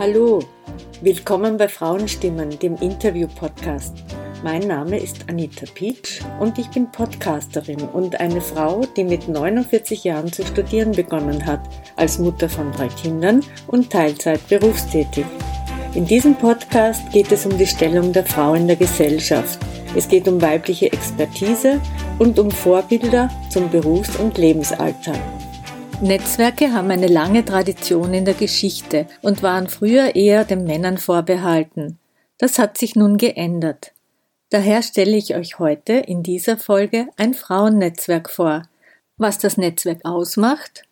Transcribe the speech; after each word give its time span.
Hallo, 0.00 0.38
willkommen 1.02 1.58
bei 1.58 1.68
Frauenstimmen, 1.68 2.58
dem 2.58 2.74
Interview-Podcast. 2.76 3.92
Mein 4.42 4.62
Name 4.62 4.98
ist 4.98 5.28
Anita 5.28 5.66
Pietsch 5.74 6.22
und 6.40 6.58
ich 6.58 6.68
bin 6.68 6.90
Podcasterin 6.90 7.82
und 7.82 8.18
eine 8.18 8.40
Frau, 8.40 8.80
die 8.96 9.04
mit 9.04 9.28
49 9.28 10.04
Jahren 10.04 10.32
zu 10.32 10.42
studieren 10.46 10.92
begonnen 10.92 11.44
hat, 11.44 11.60
als 11.96 12.18
Mutter 12.18 12.48
von 12.48 12.72
drei 12.72 12.88
Kindern 12.88 13.44
und 13.66 13.90
Teilzeit 13.90 14.40
berufstätig. 14.48 15.26
In 15.92 16.06
diesem 16.06 16.34
Podcast 16.34 17.12
geht 17.12 17.30
es 17.30 17.44
um 17.44 17.58
die 17.58 17.66
Stellung 17.66 18.14
der 18.14 18.24
Frau 18.24 18.54
in 18.54 18.68
der 18.68 18.76
Gesellschaft. 18.76 19.58
Es 19.94 20.08
geht 20.08 20.26
um 20.26 20.40
weibliche 20.40 20.90
Expertise 20.90 21.78
und 22.18 22.38
um 22.38 22.50
Vorbilder 22.50 23.28
zum 23.50 23.68
Berufs- 23.68 24.16
und 24.16 24.38
Lebensalltag. 24.38 25.20
Netzwerke 26.02 26.72
haben 26.72 26.90
eine 26.90 27.08
lange 27.08 27.44
Tradition 27.44 28.14
in 28.14 28.24
der 28.24 28.32
Geschichte 28.32 29.06
und 29.20 29.42
waren 29.42 29.68
früher 29.68 30.16
eher 30.16 30.46
den 30.46 30.64
Männern 30.64 30.96
vorbehalten. 30.96 31.98
Das 32.38 32.58
hat 32.58 32.78
sich 32.78 32.96
nun 32.96 33.18
geändert. 33.18 33.92
Daher 34.48 34.82
stelle 34.82 35.16
ich 35.16 35.34
euch 35.34 35.58
heute 35.58 35.92
in 35.92 36.22
dieser 36.22 36.56
Folge 36.56 37.08
ein 37.18 37.34
Frauennetzwerk 37.34 38.30
vor. 38.30 38.62
Was 39.18 39.36
das 39.36 39.58
Netzwerk 39.58 40.00
ausmacht, 40.04 40.84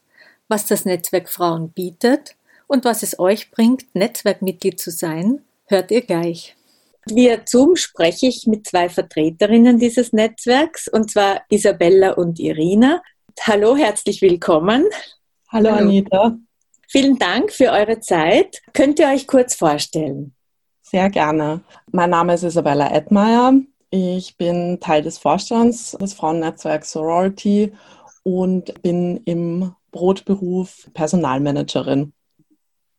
was 0.46 0.66
das 0.66 0.84
Netzwerk 0.84 1.30
Frauen 1.30 1.70
bietet 1.70 2.36
und 2.66 2.84
was 2.84 3.02
es 3.02 3.18
euch 3.18 3.50
bringt, 3.50 3.86
Netzwerkmitglied 3.94 4.78
zu 4.78 4.90
sein, 4.90 5.40
hört 5.68 5.90
ihr 5.90 6.02
gleich. 6.02 6.54
Via 7.06 7.38
Zoom 7.46 7.76
spreche 7.76 8.26
ich 8.26 8.46
mit 8.46 8.66
zwei 8.66 8.90
Vertreterinnen 8.90 9.78
dieses 9.78 10.12
Netzwerks, 10.12 10.86
und 10.86 11.10
zwar 11.10 11.40
Isabella 11.48 12.12
und 12.12 12.38
Irina. 12.38 13.02
Hallo, 13.42 13.76
herzlich 13.76 14.20
willkommen. 14.20 14.84
Hallo, 15.48 15.70
Hallo 15.70 15.88
Anita. 15.88 16.36
Vielen 16.88 17.18
Dank 17.18 17.52
für 17.52 17.70
eure 17.70 18.00
Zeit. 18.00 18.60
Könnt 18.72 18.98
ihr 18.98 19.08
euch 19.08 19.26
kurz 19.26 19.54
vorstellen? 19.54 20.34
Sehr 20.82 21.10
gerne. 21.10 21.60
Mein 21.92 22.10
Name 22.10 22.34
ist 22.34 22.42
Isabella 22.42 22.90
Edmeier. 22.90 23.54
Ich 23.90 24.36
bin 24.36 24.80
Teil 24.80 25.02
des 25.02 25.18
Vorstands 25.18 25.92
des 26.00 26.14
Frauennetzwerks 26.14 26.92
Sorority 26.92 27.72
und 28.22 28.82
bin 28.82 29.22
im 29.24 29.74
Brotberuf 29.90 30.88
Personalmanagerin. 30.94 32.12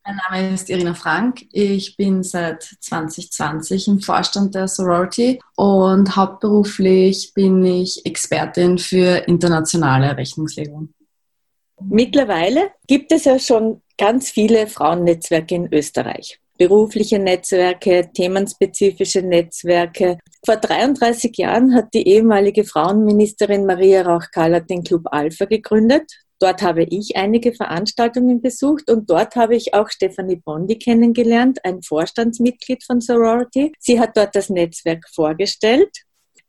Mein 0.09 0.21
Name 0.31 0.53
ist 0.55 0.71
Irina 0.71 0.95
Frank. 0.95 1.45
Ich 1.51 1.95
bin 1.95 2.23
seit 2.23 2.63
2020 2.63 3.89
im 3.89 3.99
Vorstand 3.99 4.55
der 4.55 4.67
Sorority 4.67 5.39
und 5.55 6.15
hauptberuflich 6.15 7.31
bin 7.35 7.63
ich 7.63 8.03
Expertin 8.07 8.79
für 8.79 9.27
internationale 9.27 10.17
Rechnungslegung. 10.17 10.89
Mittlerweile 11.79 12.71
gibt 12.87 13.11
es 13.11 13.25
ja 13.25 13.37
schon 13.37 13.83
ganz 13.99 14.31
viele 14.31 14.65
Frauennetzwerke 14.65 15.53
in 15.53 15.71
Österreich. 15.71 16.39
Berufliche 16.57 17.19
Netzwerke, 17.19 18.09
themenspezifische 18.11 19.21
Netzwerke. 19.21 20.17
Vor 20.43 20.55
33 20.55 21.37
Jahren 21.37 21.75
hat 21.75 21.93
die 21.93 22.07
ehemalige 22.07 22.63
Frauenministerin 22.63 23.67
Maria 23.67 24.01
Rauch-Kallert 24.01 24.71
den 24.71 24.83
Club 24.83 25.03
Alpha 25.11 25.45
gegründet. 25.45 26.11
Dort 26.39 26.61
habe 26.61 26.83
ich 26.83 27.17
einige 27.17 27.53
Veranstaltungen 27.53 28.41
besucht 28.41 28.89
und 28.89 29.09
dort 29.09 29.35
habe 29.35 29.55
ich 29.55 29.73
auch 29.73 29.89
Stephanie 29.89 30.37
Bondi 30.37 30.77
kennengelernt, 30.79 31.59
ein 31.65 31.81
Vorstandsmitglied 31.83 32.83
von 32.85 33.01
Sorority. 33.01 33.73
Sie 33.79 33.99
hat 33.99 34.15
dort 34.15 34.35
das 34.35 34.49
Netzwerk 34.49 35.05
vorgestellt. 35.13 35.91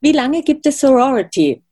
Wie 0.01 0.13
lange 0.13 0.43
gibt 0.43 0.65
es 0.67 0.81
Sorority? 0.81 1.65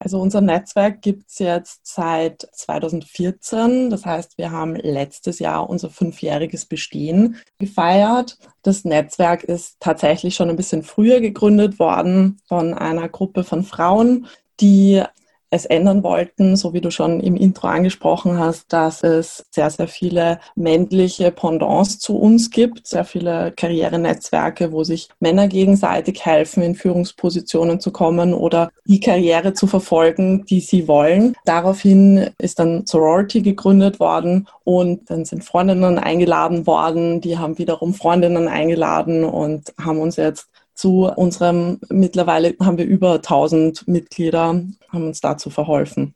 Also 0.00 0.20
unser 0.20 0.40
Netzwerk 0.40 1.02
gibt 1.02 1.28
es 1.28 1.40
jetzt 1.40 1.80
seit 1.82 2.48
2014. 2.52 3.90
Das 3.90 4.06
heißt, 4.06 4.38
wir 4.38 4.52
haben 4.52 4.76
letztes 4.76 5.40
Jahr 5.40 5.68
unser 5.68 5.90
fünfjähriges 5.90 6.66
Bestehen 6.66 7.36
gefeiert. 7.58 8.38
Das 8.62 8.84
Netzwerk 8.84 9.42
ist 9.42 9.76
tatsächlich 9.80 10.36
schon 10.36 10.50
ein 10.50 10.56
bisschen 10.56 10.84
früher 10.84 11.20
gegründet 11.20 11.80
worden 11.80 12.40
von 12.46 12.74
einer 12.74 13.08
Gruppe 13.08 13.42
von 13.42 13.64
Frauen, 13.64 14.28
die 14.60 15.02
es 15.50 15.64
ändern 15.64 16.02
wollten, 16.02 16.56
so 16.56 16.74
wie 16.74 16.80
du 16.80 16.90
schon 16.90 17.20
im 17.20 17.36
Intro 17.36 17.68
angesprochen 17.68 18.38
hast, 18.38 18.72
dass 18.72 19.02
es 19.02 19.46
sehr, 19.50 19.70
sehr 19.70 19.88
viele 19.88 20.40
männliche 20.54 21.30
Pendants 21.30 21.98
zu 21.98 22.18
uns 22.18 22.50
gibt, 22.50 22.86
sehr 22.86 23.04
viele 23.04 23.52
Karrierenetzwerke, 23.56 24.72
wo 24.72 24.84
sich 24.84 25.08
Männer 25.20 25.48
gegenseitig 25.48 26.24
helfen, 26.24 26.62
in 26.62 26.74
Führungspositionen 26.74 27.80
zu 27.80 27.90
kommen 27.90 28.34
oder 28.34 28.70
die 28.86 29.00
Karriere 29.00 29.54
zu 29.54 29.66
verfolgen, 29.66 30.44
die 30.44 30.60
sie 30.60 30.86
wollen. 30.88 31.34
Daraufhin 31.44 32.30
ist 32.38 32.58
dann 32.58 32.86
Sorority 32.86 33.42
gegründet 33.42 34.00
worden 34.00 34.48
und 34.64 35.10
dann 35.10 35.24
sind 35.24 35.44
Freundinnen 35.44 35.98
eingeladen 35.98 36.66
worden, 36.66 37.20
die 37.20 37.38
haben 37.38 37.58
wiederum 37.58 37.94
Freundinnen 37.94 38.48
eingeladen 38.48 39.24
und 39.24 39.72
haben 39.78 40.00
uns 40.00 40.16
jetzt 40.16 40.48
zu 40.78 41.10
unserem, 41.16 41.80
mittlerweile 41.88 42.54
haben 42.60 42.78
wir 42.78 42.84
über 42.84 43.14
1000 43.14 43.88
Mitglieder, 43.88 44.62
haben 44.88 45.06
uns 45.06 45.20
dazu 45.20 45.50
verholfen. 45.50 46.14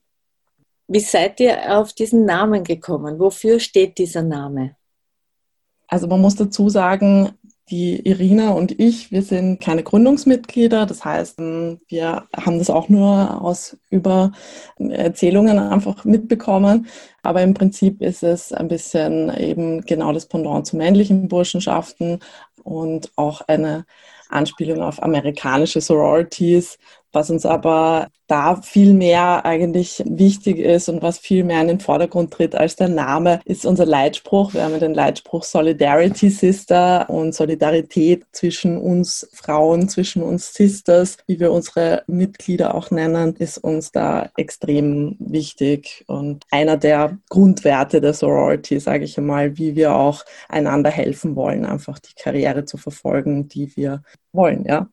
Wie 0.86 1.00
seid 1.00 1.40
ihr 1.40 1.76
auf 1.76 1.92
diesen 1.92 2.26
Namen 2.26 2.62
gekommen? 2.62 3.18
Wofür 3.18 3.58
steht 3.58 3.98
dieser 3.98 4.22
Name? 4.22 4.76
Also 5.88 6.06
man 6.06 6.20
muss 6.20 6.36
dazu 6.36 6.68
sagen, 6.68 7.30
die 7.70 8.06
Irina 8.06 8.50
und 8.50 8.78
ich, 8.78 9.10
wir 9.10 9.22
sind 9.22 9.60
keine 9.60 9.82
Gründungsmitglieder. 9.82 10.86
Das 10.86 11.04
heißt, 11.04 11.38
wir 11.38 12.28
haben 12.36 12.58
das 12.58 12.70
auch 12.70 12.88
nur 12.88 13.42
aus 13.42 13.76
über 13.90 14.30
Erzählungen 14.78 15.58
einfach 15.58 16.04
mitbekommen. 16.04 16.86
Aber 17.22 17.42
im 17.42 17.54
Prinzip 17.54 18.00
ist 18.00 18.22
es 18.22 18.52
ein 18.52 18.68
bisschen 18.68 19.36
eben 19.36 19.80
genau 19.82 20.12
das 20.12 20.26
Pendant 20.26 20.66
zu 20.68 20.76
männlichen 20.76 21.26
Burschenschaften 21.26 22.20
und 22.62 23.10
auch 23.16 23.40
eine 23.42 23.86
Anspielung 24.32 24.82
auf 24.82 25.02
amerikanische 25.02 25.80
Sororities, 25.80 26.78
was 27.12 27.30
uns 27.30 27.46
aber 27.46 28.08
da 28.26 28.56
viel 28.56 28.94
mehr 28.94 29.44
eigentlich 29.44 30.02
wichtig 30.06 30.58
ist 30.58 30.88
und 30.88 31.02
was 31.02 31.18
viel 31.18 31.44
mehr 31.44 31.60
in 31.60 31.68
den 31.68 31.80
Vordergrund 31.80 32.32
tritt 32.32 32.54
als 32.54 32.76
der 32.76 32.88
Name, 32.88 33.40
ist 33.44 33.66
unser 33.66 33.84
Leitspruch. 33.84 34.54
Wir 34.54 34.64
haben 34.64 34.80
den 34.80 34.94
Leitspruch 34.94 35.44
Solidarity 35.44 36.30
Sister 36.30 37.10
und 37.10 37.34
Solidarität 37.34 38.24
zwischen 38.32 38.78
uns 38.78 39.28
Frauen, 39.34 39.88
zwischen 39.88 40.22
uns 40.22 40.54
Sisters, 40.54 41.18
wie 41.26 41.40
wir 41.40 41.52
unsere 41.52 42.04
Mitglieder 42.06 42.74
auch 42.74 42.90
nennen, 42.90 43.36
ist 43.36 43.58
uns 43.58 43.92
da 43.92 44.30
extrem 44.36 45.16
wichtig 45.18 46.04
und 46.06 46.44
einer 46.50 46.78
der 46.78 47.18
Grundwerte 47.28 48.00
der 48.00 48.14
Sorority, 48.14 48.80
sage 48.80 49.04
ich 49.04 49.18
einmal, 49.18 49.58
wie 49.58 49.76
wir 49.76 49.94
auch 49.94 50.24
einander 50.48 50.90
helfen 50.90 51.36
wollen, 51.36 51.66
einfach 51.66 51.98
die 51.98 52.14
Karriere 52.14 52.64
zu 52.64 52.78
verfolgen, 52.78 53.48
die 53.48 53.76
wir 53.76 54.02
wollen, 54.32 54.64
ja. 54.64 54.88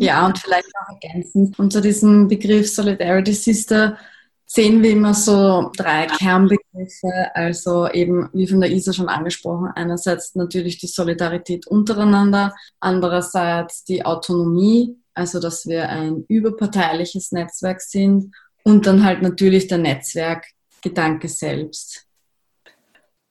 Ja, 0.00 0.26
und 0.26 0.38
vielleicht 0.38 0.68
auch 0.80 0.88
ergänzend 0.92 1.58
unter 1.58 1.80
diesem 1.80 2.28
Begriff 2.28 2.70
Solidarity 2.70 3.32
Sister 3.32 3.98
sehen 4.46 4.82
wir 4.82 4.90
immer 4.90 5.12
so 5.12 5.70
drei 5.76 6.06
Kernbegriffe, 6.06 7.30
also 7.34 7.88
eben 7.88 8.30
wie 8.32 8.46
von 8.46 8.60
der 8.60 8.70
Isa 8.70 8.92
schon 8.92 9.08
angesprochen, 9.08 9.70
einerseits 9.74 10.34
natürlich 10.34 10.78
die 10.78 10.86
Solidarität 10.86 11.66
untereinander, 11.66 12.54
andererseits 12.80 13.84
die 13.84 14.04
Autonomie, 14.04 14.96
also 15.14 15.38
dass 15.38 15.66
wir 15.66 15.88
ein 15.88 16.24
überparteiliches 16.28 17.32
Netzwerk 17.32 17.82
sind 17.82 18.34
und 18.64 18.86
dann 18.86 19.04
halt 19.04 19.20
natürlich 19.20 19.66
der 19.66 19.78
Netzwerkgedanke 19.78 21.28
selbst. 21.28 22.06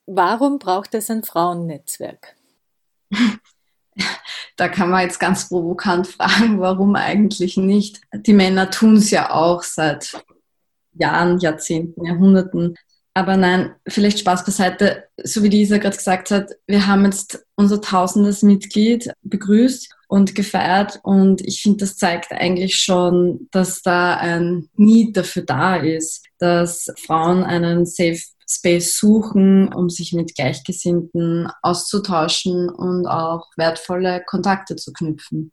Warum 0.06 0.59
braucht 0.59 0.94
es 0.94 1.09
ein 1.09 1.23
Frauennetzwerk? 1.23 2.35
Da 4.58 4.68
kann 4.68 4.90
man 4.90 5.03
jetzt 5.03 5.19
ganz 5.19 5.50
provokant 5.50 6.08
fragen, 6.08 6.59
warum 6.59 6.96
eigentlich 6.96 7.58
nicht? 7.58 8.02
Die 8.13 8.34
Männer 8.34 8.72
tun 8.72 8.97
es 8.97 9.12
ja 9.12 9.31
auch 9.31 9.63
seit 9.63 10.24
Jahren, 10.94 11.40
Jahrzehnten, 11.40 12.06
Jahrhunderten. 12.06 12.75
Aber 13.13 13.36
nein, 13.36 13.74
vielleicht 13.88 14.19
Spaß 14.19 14.45
beiseite. 14.45 15.06
So 15.24 15.42
wie 15.42 15.50
Lisa 15.50 15.77
gerade 15.77 15.98
gesagt 15.98 16.30
hat, 16.30 16.51
wir 16.68 16.86
haben 16.86 17.06
jetzt 17.06 17.44
unser 17.56 17.81
tausendes 17.81 18.44
Mitglied 18.44 19.12
begrüßt 19.24 19.89
und 20.07 20.36
gefeiert. 20.36 21.00
Und 21.04 21.42
ich 21.42 21.62
finde, 21.62 21.77
das 21.77 21.98
zeigt 21.98 22.31
eigentlich 22.31 22.77
schon, 22.77 23.48
dass 23.51 23.81
da 23.81 24.18
ein 24.18 24.69
Need 24.75 25.18
dafür 25.18 25.44
da 25.44 25.77
ist, 25.77 26.25
dass 26.38 26.92
Frauen 27.06 27.44
einen 27.44 27.86
Safe 27.86 28.19
Space 28.49 28.97
suchen, 28.97 29.73
um 29.73 29.89
sich 29.89 30.13
mit 30.13 30.35
Gleichgesinnten 30.35 31.49
auszutauschen 31.61 32.69
und 32.69 33.05
auch 33.05 33.47
wertvolle 33.57 34.23
Kontakte 34.25 34.75
zu 34.75 34.94
knüpfen. 34.94 35.51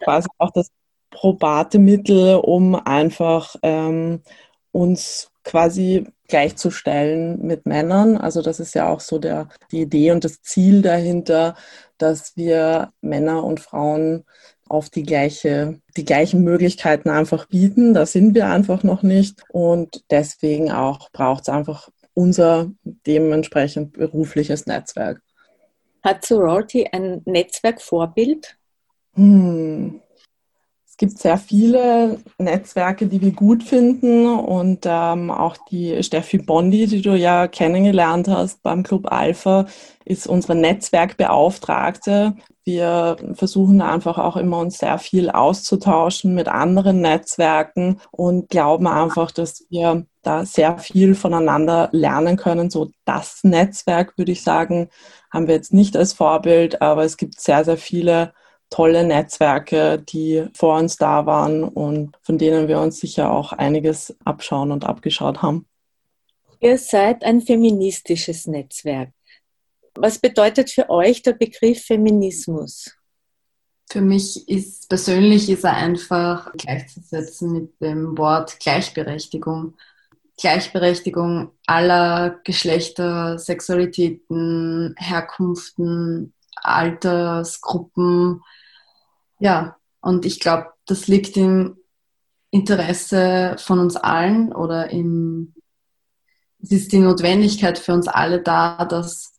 Quasi 0.00 0.28
auch 0.38 0.50
das 0.52 0.68
probate 1.10 1.78
Mittel, 1.78 2.36
um 2.36 2.74
einfach 2.74 3.56
ähm, 3.62 4.22
uns 4.70 5.30
quasi 5.44 6.06
gleichzustellen 6.28 7.44
mit 7.44 7.66
Männern. 7.66 8.16
Also 8.16 8.40
das 8.42 8.60
ist 8.60 8.74
ja 8.74 8.88
auch 8.88 9.00
so 9.00 9.18
der, 9.18 9.48
die 9.70 9.82
Idee 9.82 10.12
und 10.12 10.24
das 10.24 10.40
Ziel 10.40 10.80
dahinter, 10.82 11.54
dass 11.98 12.36
wir 12.36 12.90
Männer 13.00 13.44
und 13.44 13.60
Frauen 13.60 14.24
auf 14.68 14.88
die 14.88 15.02
gleiche, 15.02 15.80
die 15.96 16.04
gleichen 16.04 16.42
Möglichkeiten 16.42 17.10
einfach 17.10 17.46
bieten. 17.46 17.92
Da 17.92 18.06
sind 18.06 18.34
wir 18.34 18.46
einfach 18.46 18.82
noch 18.82 19.02
nicht. 19.02 19.42
Und 19.50 20.04
deswegen 20.10 20.72
auch 20.72 21.10
braucht 21.10 21.42
es 21.42 21.48
einfach 21.50 21.90
unser 22.14 22.70
dementsprechend 22.84 23.92
berufliches 23.92 24.66
Netzwerk. 24.66 25.22
Hat 26.02 26.24
Sorority 26.24 26.88
ein 26.90 27.22
Netzwerkvorbild? 27.24 28.56
Hm. 29.14 30.00
Es 30.92 30.98
gibt 30.98 31.18
sehr 31.18 31.38
viele 31.38 32.20
Netzwerke, 32.38 33.06
die 33.06 33.20
wir 33.20 33.32
gut 33.32 33.62
finden 33.62 34.26
und 34.26 34.80
ähm, 34.84 35.30
auch 35.30 35.56
die 35.70 36.02
Steffi 36.02 36.38
Bondi, 36.38 36.86
die 36.86 37.00
du 37.00 37.16
ja 37.16 37.48
kennengelernt 37.48 38.28
hast 38.28 38.62
beim 38.62 38.82
Club 38.82 39.10
Alpha, 39.10 39.66
ist 40.04 40.26
unsere 40.26 40.54
Netzwerkbeauftragte. 40.54 42.36
Wir 42.64 43.16
versuchen 43.32 43.80
einfach 43.80 44.18
auch 44.18 44.36
immer 44.36 44.58
uns 44.58 44.78
sehr 44.78 44.98
viel 44.98 45.30
auszutauschen 45.30 46.34
mit 46.34 46.48
anderen 46.48 47.00
Netzwerken 47.00 47.98
und 48.10 48.50
glauben 48.50 48.86
einfach, 48.86 49.30
dass 49.30 49.64
wir 49.70 50.06
da 50.22 50.44
sehr 50.44 50.78
viel 50.78 51.14
voneinander 51.14 51.88
lernen 51.92 52.36
können. 52.36 52.70
So 52.70 52.90
das 53.04 53.44
Netzwerk, 53.44 54.16
würde 54.16 54.32
ich 54.32 54.42
sagen, 54.42 54.88
haben 55.30 55.48
wir 55.48 55.54
jetzt 55.54 55.72
nicht 55.72 55.96
als 55.96 56.12
Vorbild, 56.12 56.82
aber 56.82 57.04
es 57.04 57.16
gibt 57.16 57.40
sehr, 57.40 57.64
sehr 57.64 57.76
viele 57.76 58.32
tolle 58.70 59.04
Netzwerke, 59.04 59.98
die 59.98 60.46
vor 60.54 60.78
uns 60.78 60.96
da 60.96 61.26
waren 61.26 61.64
und 61.64 62.16
von 62.22 62.38
denen 62.38 62.68
wir 62.68 62.80
uns 62.80 62.98
sicher 62.98 63.30
auch 63.30 63.52
einiges 63.52 64.16
abschauen 64.24 64.72
und 64.72 64.84
abgeschaut 64.84 65.42
haben. 65.42 65.66
Ihr 66.60 66.78
seid 66.78 67.24
ein 67.24 67.40
feministisches 67.40 68.46
Netzwerk. 68.46 69.10
Was 69.94 70.18
bedeutet 70.18 70.70
für 70.70 70.88
euch 70.88 71.22
der 71.22 71.32
Begriff 71.32 71.84
Feminismus? 71.84 72.96
Für 73.90 74.00
mich 74.00 74.48
ist 74.48 74.88
persönlich 74.88 75.50
ist 75.50 75.64
er 75.64 75.74
einfach 75.74 76.50
gleichzusetzen 76.52 77.52
mit 77.52 77.80
dem 77.80 78.16
Wort 78.16 78.58
Gleichberechtigung. 78.58 79.74
Gleichberechtigung 80.38 81.52
aller 81.66 82.40
Geschlechter, 82.44 83.38
Sexualitäten, 83.38 84.94
Herkunften, 84.98 86.34
Altersgruppen, 86.56 88.42
ja, 89.42 89.76
und 90.00 90.24
ich 90.24 90.38
glaube, 90.38 90.68
das 90.86 91.08
liegt 91.08 91.36
im 91.36 91.76
Interesse 92.52 93.56
von 93.58 93.80
uns 93.80 93.96
allen 93.96 94.52
oder 94.52 94.90
im, 94.90 95.52
es 96.62 96.70
ist 96.70 96.92
die 96.92 97.00
Notwendigkeit 97.00 97.76
für 97.76 97.92
uns 97.92 98.06
alle 98.06 98.40
da, 98.40 98.84
dass 98.84 99.32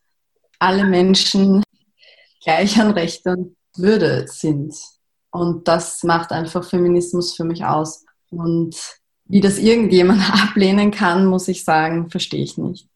alle 0.60 0.84
Menschen 0.84 1.64
gleich 2.44 2.78
an 2.82 2.92
Recht 2.92 3.26
und 3.26 3.56
Würde 3.78 4.28
sind. 4.28 4.76
Und 5.32 5.70
das 5.70 6.04
macht 6.04 6.34
einfach 6.34 6.66
Feminismus 6.66 7.34
für 7.34 7.46
mich 7.46 7.64
aus. 7.64 8.04
Und 8.30 8.76
wie 9.34 9.42
das 9.42 9.58
irgendjemand 9.58 10.22
ablehnen 10.44 10.92
kann, 10.92 11.26
muss 11.26 11.48
ich 11.48 11.64
sagen, 11.64 12.12
verstehe 12.12 12.44
ich 12.44 12.60
nicht. 12.60 12.88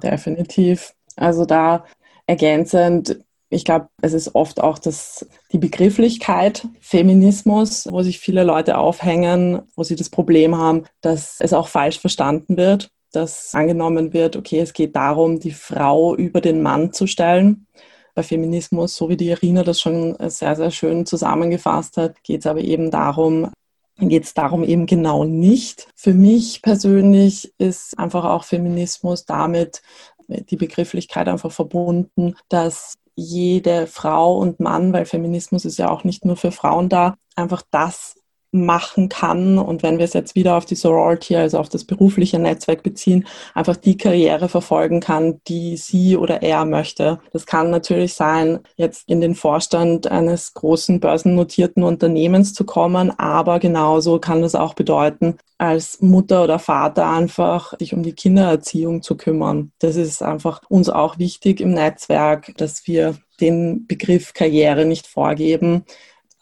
Definitiv. 0.00 0.94
Also 1.16 1.44
da 1.44 1.84
ergänzend, 2.26 3.18
ich 3.50 3.64
glaube, 3.64 3.88
es 4.00 4.12
ist 4.12 4.36
oft 4.36 4.60
auch 4.60 4.78
das, 4.78 5.26
die 5.50 5.58
Begrifflichkeit 5.58 6.68
Feminismus, 6.80 7.88
wo 7.90 8.02
sich 8.02 8.20
viele 8.20 8.44
Leute 8.44 8.78
aufhängen, 8.78 9.62
wo 9.74 9.82
sie 9.82 9.96
das 9.96 10.08
Problem 10.08 10.56
haben, 10.56 10.84
dass 11.00 11.40
es 11.40 11.52
auch 11.52 11.66
falsch 11.66 11.98
verstanden 11.98 12.56
wird, 12.56 12.90
dass 13.10 13.54
angenommen 13.54 14.12
wird, 14.12 14.36
okay, 14.36 14.60
es 14.60 14.72
geht 14.72 14.94
darum, 14.94 15.40
die 15.40 15.50
Frau 15.50 16.14
über 16.14 16.40
den 16.40 16.62
Mann 16.62 16.92
zu 16.92 17.08
stellen. 17.08 17.66
Bei 18.14 18.22
Feminismus, 18.22 18.94
so 18.94 19.08
wie 19.08 19.16
die 19.16 19.30
Irina 19.30 19.64
das 19.64 19.80
schon 19.80 20.16
sehr, 20.28 20.54
sehr 20.54 20.70
schön 20.70 21.06
zusammengefasst 21.06 21.96
hat, 21.96 22.22
geht 22.22 22.40
es 22.40 22.46
aber 22.46 22.60
eben 22.60 22.92
darum, 22.92 23.50
geht 23.98 24.24
es 24.24 24.34
darum 24.34 24.64
eben 24.64 24.86
genau 24.86 25.24
nicht. 25.24 25.88
Für 25.94 26.14
mich 26.14 26.62
persönlich 26.62 27.52
ist 27.58 27.98
einfach 27.98 28.24
auch 28.24 28.44
Feminismus 28.44 29.24
damit 29.24 29.82
die 30.28 30.56
Begrifflichkeit 30.56 31.28
einfach 31.28 31.52
verbunden, 31.52 32.34
dass 32.48 32.94
jede 33.14 33.86
Frau 33.86 34.38
und 34.38 34.58
Mann, 34.60 34.92
weil 34.92 35.04
Feminismus 35.04 35.64
ist 35.64 35.78
ja 35.78 35.90
auch 35.90 36.04
nicht 36.04 36.24
nur 36.24 36.36
für 36.36 36.50
Frauen 36.50 36.88
da, 36.88 37.16
einfach 37.36 37.62
das 37.70 38.16
machen 38.54 39.08
kann 39.08 39.58
und 39.58 39.82
wenn 39.82 39.98
wir 39.98 40.04
es 40.04 40.12
jetzt 40.12 40.34
wieder 40.34 40.56
auf 40.56 40.64
die 40.64 40.76
Sorority, 40.76 41.36
also 41.36 41.58
auf 41.58 41.68
das 41.68 41.84
berufliche 41.84 42.38
Netzwerk 42.38 42.82
beziehen, 42.82 43.26
einfach 43.52 43.76
die 43.76 43.96
Karriere 43.96 44.48
verfolgen 44.48 45.00
kann, 45.00 45.40
die 45.48 45.76
sie 45.76 46.16
oder 46.16 46.42
er 46.42 46.64
möchte. 46.64 47.18
Das 47.32 47.46
kann 47.46 47.70
natürlich 47.70 48.14
sein, 48.14 48.60
jetzt 48.76 49.08
in 49.08 49.20
den 49.20 49.34
Vorstand 49.34 50.06
eines 50.06 50.54
großen 50.54 51.00
börsennotierten 51.00 51.82
Unternehmens 51.82 52.54
zu 52.54 52.64
kommen, 52.64 53.10
aber 53.18 53.58
genauso 53.58 54.20
kann 54.20 54.42
das 54.42 54.54
auch 54.54 54.74
bedeuten, 54.74 55.36
als 55.58 56.00
Mutter 56.00 56.44
oder 56.44 56.58
Vater 56.58 57.08
einfach 57.08 57.74
sich 57.78 57.94
um 57.94 58.02
die 58.02 58.12
Kindererziehung 58.12 59.02
zu 59.02 59.16
kümmern. 59.16 59.72
Das 59.78 59.96
ist 59.96 60.22
einfach 60.22 60.62
uns 60.68 60.88
auch 60.88 61.18
wichtig 61.18 61.60
im 61.60 61.72
Netzwerk, 61.72 62.52
dass 62.56 62.86
wir 62.86 63.16
den 63.40 63.86
Begriff 63.86 64.32
Karriere 64.32 64.84
nicht 64.84 65.06
vorgeben, 65.06 65.84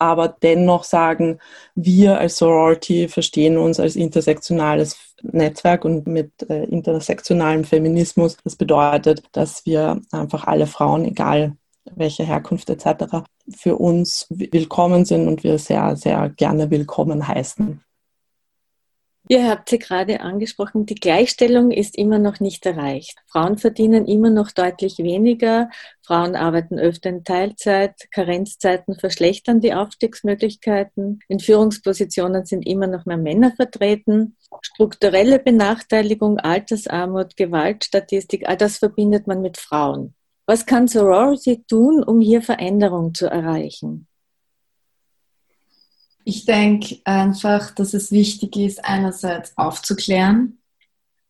aber 0.03 0.29
dennoch 0.29 0.85
sagen, 0.85 1.39
wir 1.75 2.19
als 2.19 2.37
Sorority 2.37 3.09
verstehen 3.09 3.57
uns 3.57 3.79
als 3.79 3.95
intersektionales 3.95 4.97
Netzwerk 5.23 5.85
und 5.85 6.07
mit 6.09 6.49
äh, 6.51 6.65
intersektionalem 6.65 7.65
Feminismus. 7.65 8.37
Das 8.43 8.57
bedeutet, 8.57 9.23
dass 9.33 9.65
wir 9.65 10.01
einfach 10.11 10.47
alle 10.47 10.67
Frauen, 10.67 11.05
egal 11.05 11.57
welche 11.85 12.25
Herkunft 12.25 12.69
etc., 12.71 13.25
für 13.57 13.77
uns 13.77 14.27
willkommen 14.29 15.05
sind 15.05 15.29
und 15.29 15.45
wir 15.45 15.59
sehr, 15.59 15.97
sehr 15.97 16.29
gerne 16.31 16.71
willkommen 16.71 17.27
heißen. 17.27 17.81
Ihr 19.33 19.49
habt 19.49 19.71
sie 19.71 19.79
gerade 19.79 20.21
angesprochen, 20.21 20.85
die 20.85 20.95
Gleichstellung 20.95 21.71
ist 21.71 21.97
immer 21.97 22.19
noch 22.19 22.39
nicht 22.39 22.67
erreicht. 22.67 23.17
Frauen 23.29 23.57
verdienen 23.57 24.05
immer 24.05 24.29
noch 24.29 24.51
deutlich 24.51 24.99
weniger, 24.99 25.71
Frauen 26.03 26.37
arbeiten 26.37 26.79
öfter 26.79 27.09
in 27.09 27.25
Teilzeit, 27.25 27.95
Karenzzeiten 28.11 28.95
verschlechtern 28.95 29.63
die 29.63 29.73
Aufstiegsmöglichkeiten, 29.73 31.21
in 31.29 31.41
Führungspositionen 31.41 32.45
sind 32.45 32.67
immer 32.67 32.87
noch 32.87 33.07
mehr 33.07 33.17
Männer 33.17 33.53
vertreten, 33.57 34.37
strukturelle 34.61 35.39
Benachteiligung, 35.39 36.39
Altersarmut, 36.39 37.35
Gewaltstatistik, 37.35 38.47
all 38.47 38.59
das 38.59 38.77
verbindet 38.77 39.29
man 39.29 39.41
mit 39.41 39.57
Frauen. 39.57 40.13
Was 40.45 40.67
kann 40.67 40.89
Sorority 40.89 41.65
tun, 41.67 42.05
um 42.05 42.21
hier 42.21 42.43
Veränderung 42.43 43.15
zu 43.15 43.29
erreichen? 43.29 44.09
Ich 46.25 46.45
denke 46.45 46.99
einfach, 47.05 47.73
dass 47.73 47.95
es 47.95 48.13
wichtig 48.13 48.57
ist, 48.57 48.85
einerseits 48.85 49.57
aufzuklären, 49.57 50.59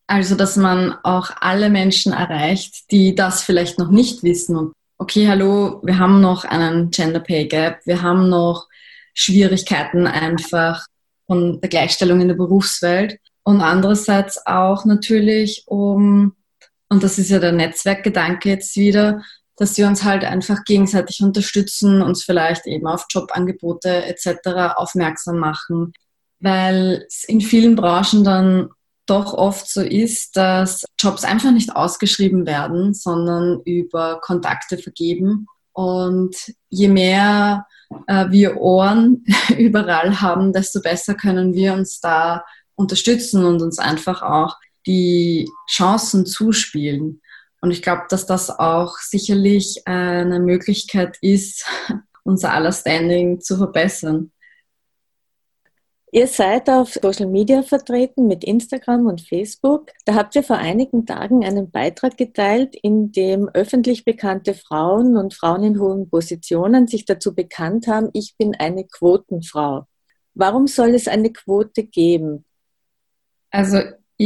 also 0.07 0.35
dass 0.35 0.57
man 0.57 0.95
auch 1.03 1.31
alle 1.41 1.71
Menschen 1.71 2.13
erreicht, 2.13 2.91
die 2.91 3.15
das 3.15 3.43
vielleicht 3.43 3.79
noch 3.79 3.91
nicht 3.91 4.23
wissen. 4.23 4.73
Okay, 4.99 5.29
hallo, 5.29 5.81
wir 5.83 5.99
haben 5.99 6.21
noch 6.21 6.45
einen 6.45 6.91
Gender 6.91 7.21
Pay 7.21 7.47
Gap, 7.47 7.81
wir 7.87 8.03
haben 8.03 8.29
noch 8.29 8.69
Schwierigkeiten 9.15 10.07
einfach 10.07 10.87
von 11.27 11.61
der 11.61 11.71
Gleichstellung 11.71 12.21
in 12.21 12.29
der 12.29 12.35
Berufswelt. 12.35 13.19
Und 13.45 13.61
andererseits 13.61 14.47
auch 14.47 14.85
natürlich 14.85 15.65
um, 15.67 16.37
und 16.89 17.03
das 17.03 17.19
ist 17.19 17.31
ja 17.31 17.39
der 17.39 17.53
Netzwerkgedanke 17.53 18.51
jetzt 18.51 18.77
wieder, 18.77 19.23
dass 19.57 19.77
wir 19.77 19.87
uns 19.87 20.05
halt 20.05 20.25
einfach 20.25 20.65
gegenseitig 20.65 21.23
unterstützen, 21.23 22.03
uns 22.03 22.25
vielleicht 22.25 22.67
eben 22.67 22.87
auf 22.87 23.07
Jobangebote 23.11 24.07
etc. 24.07 24.75
aufmerksam 24.77 25.39
machen, 25.39 25.93
weil 26.41 27.05
es 27.07 27.25
in 27.25 27.41
vielen 27.41 27.77
Branchen 27.77 28.25
dann 28.25 28.71
doch 29.07 29.35
oft 29.35 29.69
so 29.69 29.83
ist, 29.83 30.37
dass 30.37 30.85
Jobs 30.99 31.25
einfach 31.25 31.51
nicht 31.51 31.75
ausgeschrieben 31.75 32.47
werden, 32.47 32.95
sondern 32.95 33.61
über 33.65 34.21
Kontakte 34.21 34.79
vergeben. 34.79 35.47
Und 35.73 36.37
je 36.69 36.89
mehr 36.89 37.67
äh, 38.07 38.27
wir 38.31 38.59
Ohren 38.59 39.25
überall 39.59 40.21
haben, 40.21 40.53
desto 40.53 40.81
besser 40.81 41.15
können 41.15 41.55
wir 41.55 41.73
uns 41.75 42.01
da 42.01 42.45
unterstützen 42.75 43.45
und 43.45 43.63
uns 43.63 43.79
einfach 43.79 44.23
auch 44.23 44.57
die 44.87 45.49
Chancen 45.71 46.27
zuspielen. 46.27 47.22
Und 47.63 47.71
ich 47.71 47.81
glaube, 47.81 48.03
dass 48.11 48.27
das 48.27 48.51
auch 48.51 48.99
sicherlich 48.99 49.83
eine 49.87 50.41
Möglichkeit 50.41 51.17
ist, 51.23 51.65
unser 52.25 52.53
aller 52.53 52.73
Standing 52.73 53.41
zu 53.41 53.57
verbessern. 53.57 54.33
Ihr 56.15 56.27
seid 56.27 56.69
auf 56.69 56.93
Social 56.93 57.29
Media 57.29 57.63
vertreten 57.63 58.27
mit 58.27 58.45
Instagram 58.45 59.07
und 59.07 59.23
Facebook. 59.23 59.93
Da 60.05 60.15
habt 60.15 60.35
ihr 60.37 60.43
vor 60.43 60.59
einigen 60.59 61.07
Tagen 61.07 61.43
einen 61.43 61.71
Beitrag 61.71 62.19
geteilt, 62.19 62.77
in 62.83 63.13
dem 63.13 63.49
öffentlich 63.49 64.05
bekannte 64.05 64.53
Frauen 64.53 65.17
und 65.17 65.33
Frauen 65.33 65.63
in 65.63 65.81
hohen 65.81 66.11
Positionen 66.11 66.87
sich 66.87 67.07
dazu 67.07 67.35
bekannt 67.35 67.87
haben, 67.87 68.11
ich 68.13 68.35
bin 68.37 68.55
eine 68.55 68.85
Quotenfrau. 68.87 69.87
Warum 70.35 70.67
soll 70.67 70.95
es 70.95 71.09
eine 71.09 71.33
Quote 71.33 71.85
geben? 71.85 72.45
Also 73.51 73.79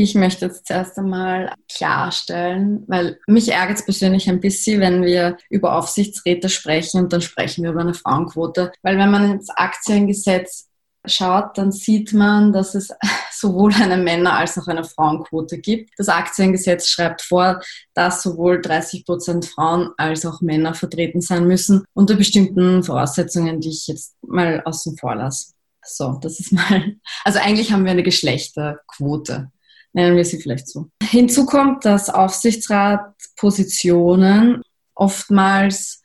ich 0.03 0.15
möchte 0.15 0.47
jetzt 0.47 0.67
zuerst 0.67 0.99
einmal 0.99 1.53
klarstellen, 1.73 2.85
weil 2.87 3.19
mich 3.27 3.53
ärgert 3.53 3.79
es 3.79 3.85
persönlich 3.85 4.29
ein 4.29 4.41
bisschen, 4.41 4.81
wenn 4.81 5.03
wir 5.03 5.37
über 5.51 5.77
Aufsichtsräte 5.77 6.49
sprechen 6.49 7.03
und 7.03 7.13
dann 7.13 7.21
sprechen 7.21 7.65
wir 7.65 7.71
über 7.71 7.81
eine 7.81 7.95
Frauenquote. 7.95 8.73
Weil 8.83 8.99
wenn 8.99 9.11
man 9.11 9.31
ins 9.33 9.51
Aktiengesetz 9.51 10.69
schaut, 11.07 11.57
dann 11.57 11.73
sieht 11.73 12.13
man, 12.13 12.53
dass 12.53 12.75
es 12.75 12.89
sowohl 13.33 13.73
eine 13.75 13.97
Männer- 13.97 14.37
als 14.37 14.59
auch 14.59 14.67
eine 14.67 14.85
Frauenquote 14.85 15.59
gibt. 15.59 15.91
Das 15.97 16.09
Aktiengesetz 16.09 16.89
schreibt 16.89 17.23
vor, 17.23 17.61
dass 17.95 18.23
sowohl 18.23 18.61
30 18.61 19.05
Prozent 19.05 19.47
Frauen 19.47 19.91
als 19.97 20.27
auch 20.27 20.41
Männer 20.41 20.75
vertreten 20.75 21.21
sein 21.21 21.47
müssen, 21.47 21.85
unter 21.95 22.15
bestimmten 22.15 22.83
Voraussetzungen, 22.83 23.61
die 23.61 23.71
ich 23.71 23.87
jetzt 23.87 24.17
mal 24.23 24.63
außen 24.65 24.97
vor 24.99 25.15
lasse. 25.15 25.53
So, 25.83 26.19
das 26.21 26.41
ist 26.41 26.53
mal, 26.53 26.97
also 27.25 27.39
eigentlich 27.39 27.73
haben 27.73 27.85
wir 27.85 27.93
eine 27.93 28.03
Geschlechterquote 28.03 29.51
nennen 29.97 30.17
wir 30.17 30.25
sie 30.25 30.41
vielleicht 30.41 30.69
so. 30.69 30.89
Hinzu 31.03 31.45
kommt, 31.47 31.85
dass 31.85 32.09
Aufsichtsratpositionen 32.11 34.63
oftmals, 34.95 36.05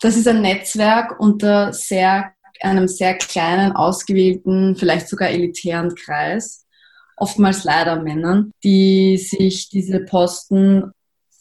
das 0.00 0.16
ist 0.16 0.26
ein 0.28 0.40
Netzwerk 0.40 1.20
unter 1.20 1.74
sehr, 1.74 2.32
einem 2.60 2.88
sehr 2.88 3.18
kleinen, 3.18 3.72
ausgewählten, 3.72 4.76
vielleicht 4.76 5.08
sogar 5.08 5.28
elitären 5.30 5.94
Kreis, 5.94 6.64
oftmals 7.16 7.64
leider 7.64 8.00
Männern, 8.00 8.52
die 8.64 9.18
sich 9.18 9.68
diese 9.68 10.00
Posten 10.00 10.92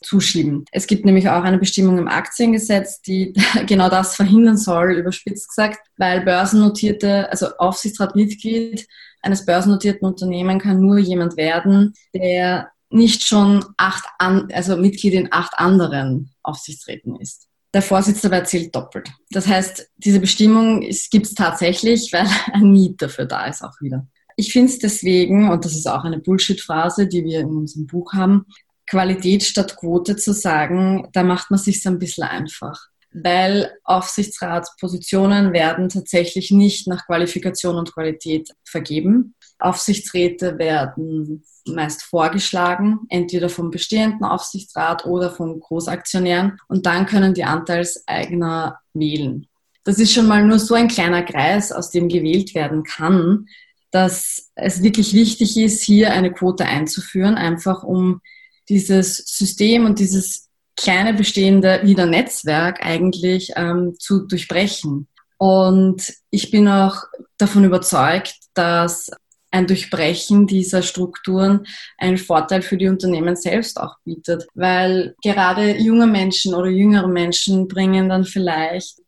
zuschieben. 0.04 0.66
Es 0.72 0.88
gibt 0.88 1.06
nämlich 1.06 1.30
auch 1.30 1.44
eine 1.44 1.60
Bestimmung 1.60 2.00
im 2.00 2.08
Aktiengesetz, 2.08 3.04
die 3.04 3.36
genau 3.68 3.88
das 3.90 4.16
verhindern 4.16 4.58
soll, 4.58 4.94
überspitzt 4.94 5.50
gesagt, 5.50 5.78
weil 5.98 6.22
börsennotierte, 6.22 7.32
also 7.32 7.56
Aufsichtsratmitglied 7.58 8.88
eines 9.22 9.46
börsennotierten 9.46 10.08
Unternehmens 10.08 10.64
kann 10.64 10.80
nur 10.80 10.98
jemand 10.98 11.38
werden, 11.38 11.94
der 12.14 12.72
nicht 12.90 13.24
schon 13.24 13.64
acht 13.78 14.06
an, 14.20 14.50
also 14.52 14.76
Mitglied 14.76 15.14
in 15.14 15.30
acht 15.32 15.54
anderen 15.58 16.32
Aufsichtsräten 16.44 17.16
ist. 17.20 17.48
Der 17.74 17.82
Vorsitzende 17.82 18.44
zählt 18.44 18.76
doppelt. 18.76 19.10
Das 19.30 19.48
heißt, 19.48 19.90
diese 19.98 20.20
Bestimmung 20.20 20.82
gibt 20.82 21.26
es 21.26 21.34
tatsächlich, 21.34 22.12
weil 22.12 22.28
ein 22.54 22.72
Need 22.72 23.02
dafür 23.02 23.26
da 23.26 23.46
ist 23.46 23.64
auch 23.64 23.80
wieder. 23.80 24.08
Ich 24.36 24.52
finde 24.52 24.72
es 24.72 24.80
deswegen, 24.80 25.50
und 25.50 25.64
das 25.64 25.76
ist 25.76 25.88
auch 25.88 26.04
eine 26.04 26.20
Bullshit-Phrase, 26.20 27.08
die 27.08 27.24
wir 27.24 27.42
in 27.42 27.50
unserem 27.50 27.88
Buch 27.88 28.14
haben, 28.14 28.46
Qualität 28.90 29.44
statt 29.44 29.78
Quote 29.78 30.18
zu 30.18 30.34
sagen, 30.34 31.08
da 31.14 31.24
macht 31.24 31.50
man 31.50 31.60
sich 31.60 31.82
so 31.82 31.90
ein 31.90 32.00
bisschen 32.00 32.26
einfach 32.26 32.78
weil 33.14 33.72
Aufsichtsratspositionen 33.84 35.54
werden 35.54 35.90
tatsächlich 35.90 36.52
nicht 36.52 36.88
nach 36.88 37.06
Qualifikation 37.06 37.76
und 37.76 37.94
Qualität 37.94 38.50
vergeben. 38.64 39.36
Aufsichtsräte 39.60 40.58
werden 40.58 41.44
meist 41.66 42.04
vorgeschlagen, 42.04 43.02
entweder 43.10 43.50
vom 43.50 43.70
bestehenden 43.70 44.24
Aufsichtsrat 44.24 45.06
oder 45.06 45.30
von 45.30 45.60
Großaktionären 45.60 46.58
und 46.68 46.86
dann 46.86 47.06
können 47.06 47.34
die 47.34 47.44
Anteilseigner 47.44 48.80
wählen. 48.94 49.48
Das 49.84 50.00
ist 50.00 50.14
schon 50.14 50.28
mal 50.28 50.46
nur 50.46 50.60
so 50.60 50.76
ein 50.76 50.88
kleiner 50.88 51.24
Kreis, 51.24 51.72
aus 51.72 51.90
dem 51.90 52.08
gewählt 52.08 52.56
werden 52.56 52.84
kann, 52.84 53.48
dass 53.92 54.52
es 54.56 54.82
wirklich 54.82 55.14
wichtig 55.14 55.58
ist, 55.58 55.84
hier 55.84 56.14
eine 56.14 56.32
Quote 56.32 56.66
einzuführen, 56.66 57.36
einfach 57.36 57.84
um 57.84 58.22
dieses 58.70 59.18
System 59.18 59.86
und 59.86 60.00
dieses 60.00 60.50
kleine 60.78 61.14
bestehende 61.14 61.82
wieder 61.84 62.06
Netzwerk 62.06 62.84
eigentlich 62.86 63.54
ähm, 63.56 63.96
zu 64.00 64.26
durchbrechen. 64.26 65.08
Und 65.38 66.14
ich 66.30 66.52
bin 66.52 66.68
auch 66.68 66.98
davon 67.38 67.64
überzeugt, 67.64 68.36
dass 68.54 69.10
ein 69.52 69.68
Durchbrechen 69.68 70.48
dieser 70.48 70.82
Strukturen 70.82 71.66
einen 71.98 72.18
Vorteil 72.18 72.62
für 72.62 72.78
die 72.78 72.88
Unternehmen 72.88 73.36
selbst 73.36 73.80
auch 73.80 73.98
bietet, 74.06 74.48
weil 74.54 75.16
gerade 75.24 75.78
junge 75.78 76.08
Menschen 76.08 76.54
oder 76.54 76.70
jüngere 76.70 77.08
Menschen 77.08 77.68
bringen 77.68 78.08
dann 78.08 78.24
vielleicht 78.24 79.02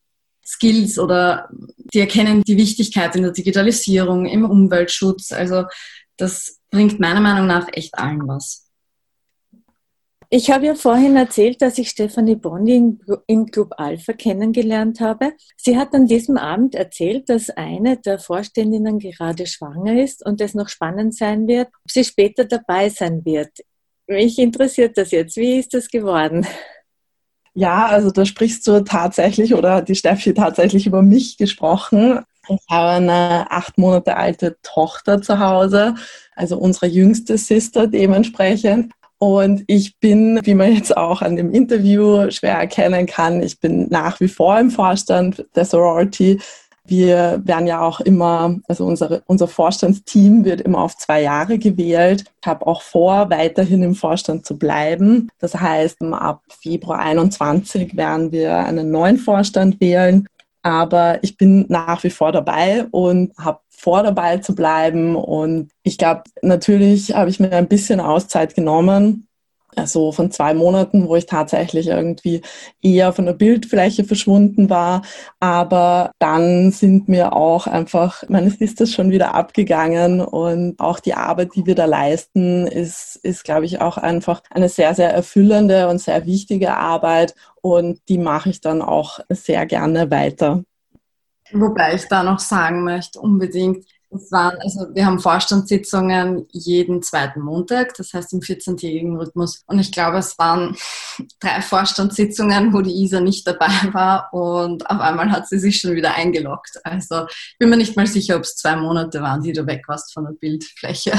Skills 0.45 0.99
oder 0.99 1.49
die 1.93 1.99
erkennen 1.99 2.43
die 2.43 2.57
Wichtigkeit 2.57 3.15
in 3.15 3.23
der 3.23 3.31
Digitalisierung, 3.31 4.25
im 4.25 4.43
Umweltschutz. 4.43 5.31
Also 5.31 5.63
das 6.17 6.59
bringt 6.69 6.99
meiner 6.99 7.21
Meinung 7.21 7.47
nach 7.47 7.67
echt 7.71 7.97
allen 7.97 8.27
was. 8.27 8.62
Ich 10.35 10.49
habe 10.49 10.65
ja 10.65 10.73
vorhin 10.73 11.15
erzählt, 11.15 11.61
dass 11.61 11.77
ich 11.77 11.89
Stefanie 11.89 12.35
Bondi 12.35 12.97
im 13.27 13.45
Club 13.51 13.75
Alpha 13.77 14.13
kennengelernt 14.13 14.99
habe. 14.99 15.33
Sie 15.57 15.77
hat 15.77 15.93
an 15.93 16.07
diesem 16.07 16.37
Abend 16.37 16.73
erzählt, 16.73 17.29
dass 17.29 17.51
eine 17.51 17.97
der 17.97 18.17
Vorständinnen 18.17 18.97
gerade 18.97 19.45
schwanger 19.45 20.01
ist 20.01 20.25
und 20.25 20.41
es 20.41 20.55
noch 20.55 20.69
spannend 20.69 21.15
sein 21.15 21.47
wird, 21.47 21.67
ob 21.67 21.91
sie 21.91 22.03
später 22.03 22.45
dabei 22.45 22.89
sein 22.89 23.23
wird. 23.23 23.51
Mich 24.07 24.39
interessiert 24.39 24.97
das 24.97 25.11
jetzt. 25.11 25.37
Wie 25.37 25.59
ist 25.59 25.75
das 25.75 25.87
geworden? 25.87 26.47
Ja, 27.53 27.85
also 27.85 28.09
da 28.09 28.25
sprichst 28.25 28.65
du 28.65 28.83
tatsächlich 28.83 29.53
oder 29.53 29.83
die 29.83 29.93
Steffi 29.93 30.33
tatsächlich 30.33 30.87
über 30.87 31.03
mich 31.03 31.37
gesprochen. 31.37 32.21
Ich 32.49 32.59
habe 32.71 32.89
eine 32.89 33.51
acht 33.51 33.77
Monate 33.77 34.17
alte 34.17 34.57
Tochter 34.63 35.21
zu 35.21 35.37
Hause, 35.37 35.93
also 36.35 36.57
unsere 36.57 36.87
jüngste 36.87 37.37
Sister 37.37 37.85
dementsprechend. 37.85 38.91
Und 39.23 39.63
ich 39.67 39.97
bin, 40.01 40.41
wie 40.43 40.53
man 40.53 40.75
jetzt 40.75 40.97
auch 40.97 41.21
an 41.21 41.37
dem 41.37 41.53
Interview 41.53 42.29
schwer 42.29 42.55
erkennen 42.55 43.05
kann, 43.05 43.41
ich 43.41 43.57
bin 43.57 43.87
nach 43.89 44.19
wie 44.19 44.27
vor 44.27 44.59
im 44.59 44.69
Vorstand 44.69 45.45
der 45.55 45.63
Sorority. 45.63 46.41
Wir 46.85 47.41
werden 47.45 47.65
ja 47.65 47.79
auch 47.79 48.01
immer, 48.01 48.59
also 48.67 48.85
unsere, 48.85 49.23
unser 49.25 49.47
Vorstandsteam 49.47 50.43
wird 50.43 50.59
immer 50.59 50.79
auf 50.79 50.97
zwei 50.97 51.21
Jahre 51.21 51.57
gewählt. 51.57 52.25
Ich 52.41 52.47
habe 52.47 52.67
auch 52.67 52.81
vor, 52.81 53.29
weiterhin 53.29 53.81
im 53.81 53.95
Vorstand 53.95 54.45
zu 54.45 54.57
bleiben. 54.57 55.29
Das 55.39 55.55
heißt, 55.55 56.01
ab 56.01 56.41
Februar 56.61 56.99
21 56.99 57.95
werden 57.95 58.33
wir 58.33 58.57
einen 58.57 58.91
neuen 58.91 59.15
Vorstand 59.15 59.79
wählen. 59.79 60.27
Aber 60.63 61.19
ich 61.23 61.37
bin 61.37 61.65
nach 61.69 62.03
wie 62.03 62.09
vor 62.09 62.31
dabei 62.31 62.85
und 62.91 63.37
habe 63.37 63.59
vor 63.69 64.01
dabei 64.01 64.37
zu 64.37 64.55
bleiben. 64.55 65.15
Und 65.15 65.71
ich 65.83 65.97
glaube, 65.97 66.23
natürlich 66.41 67.13
habe 67.13 67.29
ich 67.29 67.39
mir 67.39 67.51
ein 67.51 67.67
bisschen 67.67 67.99
Auszeit 67.99 68.55
genommen, 68.55 69.27
also 69.77 70.11
von 70.11 70.31
zwei 70.31 70.53
Monaten, 70.53 71.07
wo 71.07 71.15
ich 71.15 71.25
tatsächlich 71.25 71.87
irgendwie 71.87 72.41
eher 72.81 73.13
von 73.13 73.25
der 73.25 73.33
Bildfläche 73.33 74.03
verschwunden 74.03 74.69
war. 74.69 75.01
Aber 75.39 76.11
dann 76.19 76.71
sind 76.71 77.07
mir 77.07 77.33
auch 77.33 77.67
einfach, 77.67 78.23
meine 78.29 78.49
Sisters 78.49 78.91
schon 78.91 79.11
wieder 79.11 79.33
abgegangen 79.33 80.21
und 80.21 80.79
auch 80.79 80.99
die 80.99 81.13
Arbeit, 81.13 81.55
die 81.55 81.65
wir 81.65 81.75
da 81.75 81.85
leisten, 81.85 82.67
ist, 82.67 83.17
ist, 83.23 83.43
glaube 83.43 83.65
ich, 83.65 83.81
auch 83.81 83.97
einfach 83.97 84.41
eine 84.49 84.69
sehr, 84.69 84.95
sehr 84.95 85.13
erfüllende 85.13 85.87
und 85.87 85.99
sehr 85.99 86.25
wichtige 86.25 86.75
Arbeit 86.75 87.35
und 87.61 88.01
die 88.09 88.17
mache 88.17 88.49
ich 88.49 88.61
dann 88.61 88.81
auch 88.81 89.19
sehr 89.29 89.65
gerne 89.65 90.11
weiter. 90.11 90.63
Wobei 91.51 91.95
ich 91.95 92.07
da 92.07 92.23
noch 92.23 92.39
sagen 92.39 92.83
möchte, 92.83 93.19
unbedingt, 93.19 93.85
es 94.15 94.31
waren, 94.31 94.57
also 94.59 94.87
wir 94.93 95.05
haben 95.05 95.19
Vorstandssitzungen 95.19 96.47
jeden 96.51 97.01
zweiten 97.01 97.41
Montag, 97.41 97.93
das 97.95 98.13
heißt 98.13 98.33
im 98.33 98.39
14-tägigen 98.39 99.17
Rhythmus. 99.17 99.63
Und 99.67 99.79
ich 99.79 99.91
glaube, 99.91 100.17
es 100.17 100.37
waren 100.37 100.75
drei 101.39 101.61
Vorstandssitzungen, 101.61 102.73
wo 102.73 102.81
die 102.81 103.03
Isa 103.03 103.19
nicht 103.19 103.47
dabei 103.47 103.93
war 103.93 104.33
und 104.33 104.89
auf 104.89 104.99
einmal 104.99 105.31
hat 105.31 105.47
sie 105.47 105.59
sich 105.59 105.77
schon 105.79 105.95
wieder 105.95 106.15
eingeloggt. 106.15 106.79
Also 106.83 107.25
ich 107.27 107.57
bin 107.59 107.69
mir 107.69 107.77
nicht 107.77 107.95
mal 107.95 108.07
sicher, 108.07 108.37
ob 108.37 108.43
es 108.43 108.55
zwei 108.55 108.75
Monate 108.75 109.21
waren, 109.21 109.41
die 109.41 109.53
du 109.53 109.65
weg 109.65 109.83
warst 109.87 110.13
von 110.13 110.25
der 110.25 110.33
Bildfläche. 110.33 111.13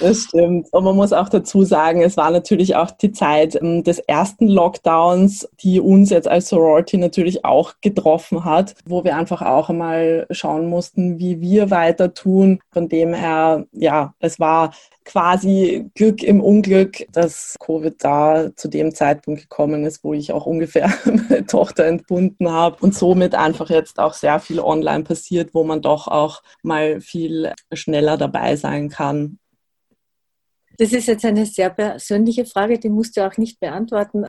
Das 0.00 0.22
stimmt. 0.22 0.72
Und 0.72 0.84
man 0.84 0.96
muss 0.96 1.12
auch 1.12 1.28
dazu 1.28 1.64
sagen, 1.64 2.02
es 2.02 2.16
war 2.16 2.30
natürlich 2.30 2.76
auch 2.76 2.90
die 2.92 3.12
Zeit 3.12 3.60
ähm, 3.60 3.82
des 3.82 3.98
ersten 3.98 4.46
Lockdowns, 4.46 5.48
die 5.62 5.80
uns 5.80 6.10
jetzt 6.10 6.28
als 6.28 6.48
Sorority 6.48 6.98
natürlich 6.98 7.44
auch 7.44 7.74
getroffen 7.80 8.44
hat, 8.44 8.74
wo 8.86 9.04
wir 9.04 9.16
einfach 9.16 9.42
auch 9.42 9.70
einmal 9.70 10.26
schauen 10.30 10.68
mussten, 10.68 11.18
wie 11.18 11.40
wir 11.40 11.70
weiter 11.70 12.14
tun. 12.14 12.60
Von 12.72 12.88
dem 12.88 13.12
her, 13.12 13.66
ja, 13.72 14.14
es 14.20 14.38
war 14.38 14.72
quasi 15.04 15.90
Glück 15.94 16.22
im 16.22 16.40
Unglück, 16.40 17.04
dass 17.12 17.56
Covid 17.58 17.94
da 17.98 18.54
zu 18.54 18.68
dem 18.68 18.94
Zeitpunkt 18.94 19.42
gekommen 19.42 19.84
ist, 19.84 20.04
wo 20.04 20.14
ich 20.14 20.32
auch 20.32 20.46
ungefähr 20.46 20.92
meine 21.04 21.44
Tochter 21.46 21.86
entbunden 21.86 22.50
habe 22.50 22.76
und 22.80 22.94
somit 22.94 23.34
einfach 23.34 23.68
jetzt 23.68 23.98
auch 23.98 24.14
sehr 24.14 24.38
viel 24.38 24.60
online 24.60 25.02
passiert, 25.04 25.54
wo 25.54 25.64
man 25.64 25.82
doch 25.82 26.06
auch 26.06 26.42
mal 26.62 27.00
viel 27.00 27.52
schneller 27.72 28.16
dabei 28.16 28.54
sein 28.56 28.88
kann. 28.88 29.38
Das 30.82 30.92
ist 30.92 31.06
jetzt 31.06 31.24
eine 31.24 31.46
sehr 31.46 31.70
persönliche 31.70 32.44
Frage, 32.44 32.76
die 32.76 32.88
musst 32.88 33.16
du 33.16 33.24
auch 33.24 33.36
nicht 33.36 33.60
beantworten. 33.60 34.26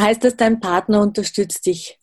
Heißt 0.00 0.24
das, 0.24 0.34
dein 0.34 0.58
Partner 0.58 1.02
unterstützt 1.02 1.66
dich? 1.66 1.98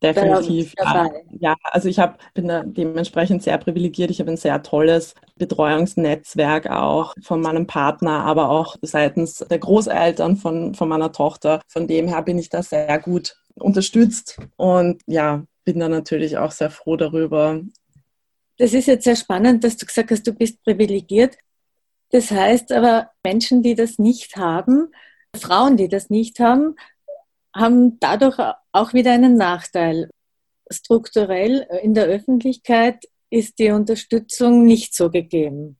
Definitiv. 0.00 0.72
Ja. 0.78 1.10
ja, 1.40 1.56
also 1.64 1.88
ich 1.88 1.98
hab, 1.98 2.20
bin 2.32 2.46
da 2.46 2.62
dementsprechend 2.62 3.42
sehr 3.42 3.58
privilegiert. 3.58 4.12
Ich 4.12 4.20
habe 4.20 4.30
ein 4.30 4.36
sehr 4.36 4.62
tolles 4.62 5.16
Betreuungsnetzwerk 5.34 6.70
auch 6.70 7.12
von 7.22 7.40
meinem 7.40 7.66
Partner, 7.66 8.24
aber 8.24 8.50
auch 8.50 8.76
seitens 8.82 9.38
der 9.38 9.58
Großeltern 9.58 10.36
von, 10.36 10.76
von 10.76 10.88
meiner 10.88 11.10
Tochter. 11.10 11.60
Von 11.66 11.88
dem 11.88 12.06
her 12.06 12.22
bin 12.22 12.38
ich 12.38 12.50
da 12.50 12.62
sehr 12.62 13.00
gut 13.00 13.36
unterstützt 13.56 14.38
und 14.54 15.02
ja, 15.06 15.42
bin 15.64 15.80
da 15.80 15.88
natürlich 15.88 16.38
auch 16.38 16.52
sehr 16.52 16.70
froh 16.70 16.94
darüber. 16.94 17.60
Das 18.58 18.74
ist 18.74 18.86
jetzt 18.86 19.02
sehr 19.02 19.16
spannend, 19.16 19.64
dass 19.64 19.76
du 19.76 19.86
gesagt 19.86 20.12
hast, 20.12 20.24
du 20.24 20.32
bist 20.32 20.62
privilegiert. 20.62 21.36
Das 22.14 22.30
heißt 22.30 22.70
aber, 22.70 23.10
Menschen, 23.24 23.60
die 23.60 23.74
das 23.74 23.98
nicht 23.98 24.36
haben, 24.36 24.92
Frauen, 25.36 25.76
die 25.76 25.88
das 25.88 26.10
nicht 26.10 26.38
haben, 26.38 26.76
haben 27.52 27.98
dadurch 27.98 28.38
auch 28.70 28.94
wieder 28.94 29.10
einen 29.10 29.36
Nachteil. 29.36 30.10
Strukturell 30.70 31.66
in 31.82 31.92
der 31.92 32.04
Öffentlichkeit 32.04 33.04
ist 33.30 33.58
die 33.58 33.72
Unterstützung 33.72 34.64
nicht 34.64 34.94
so 34.94 35.10
gegeben. 35.10 35.76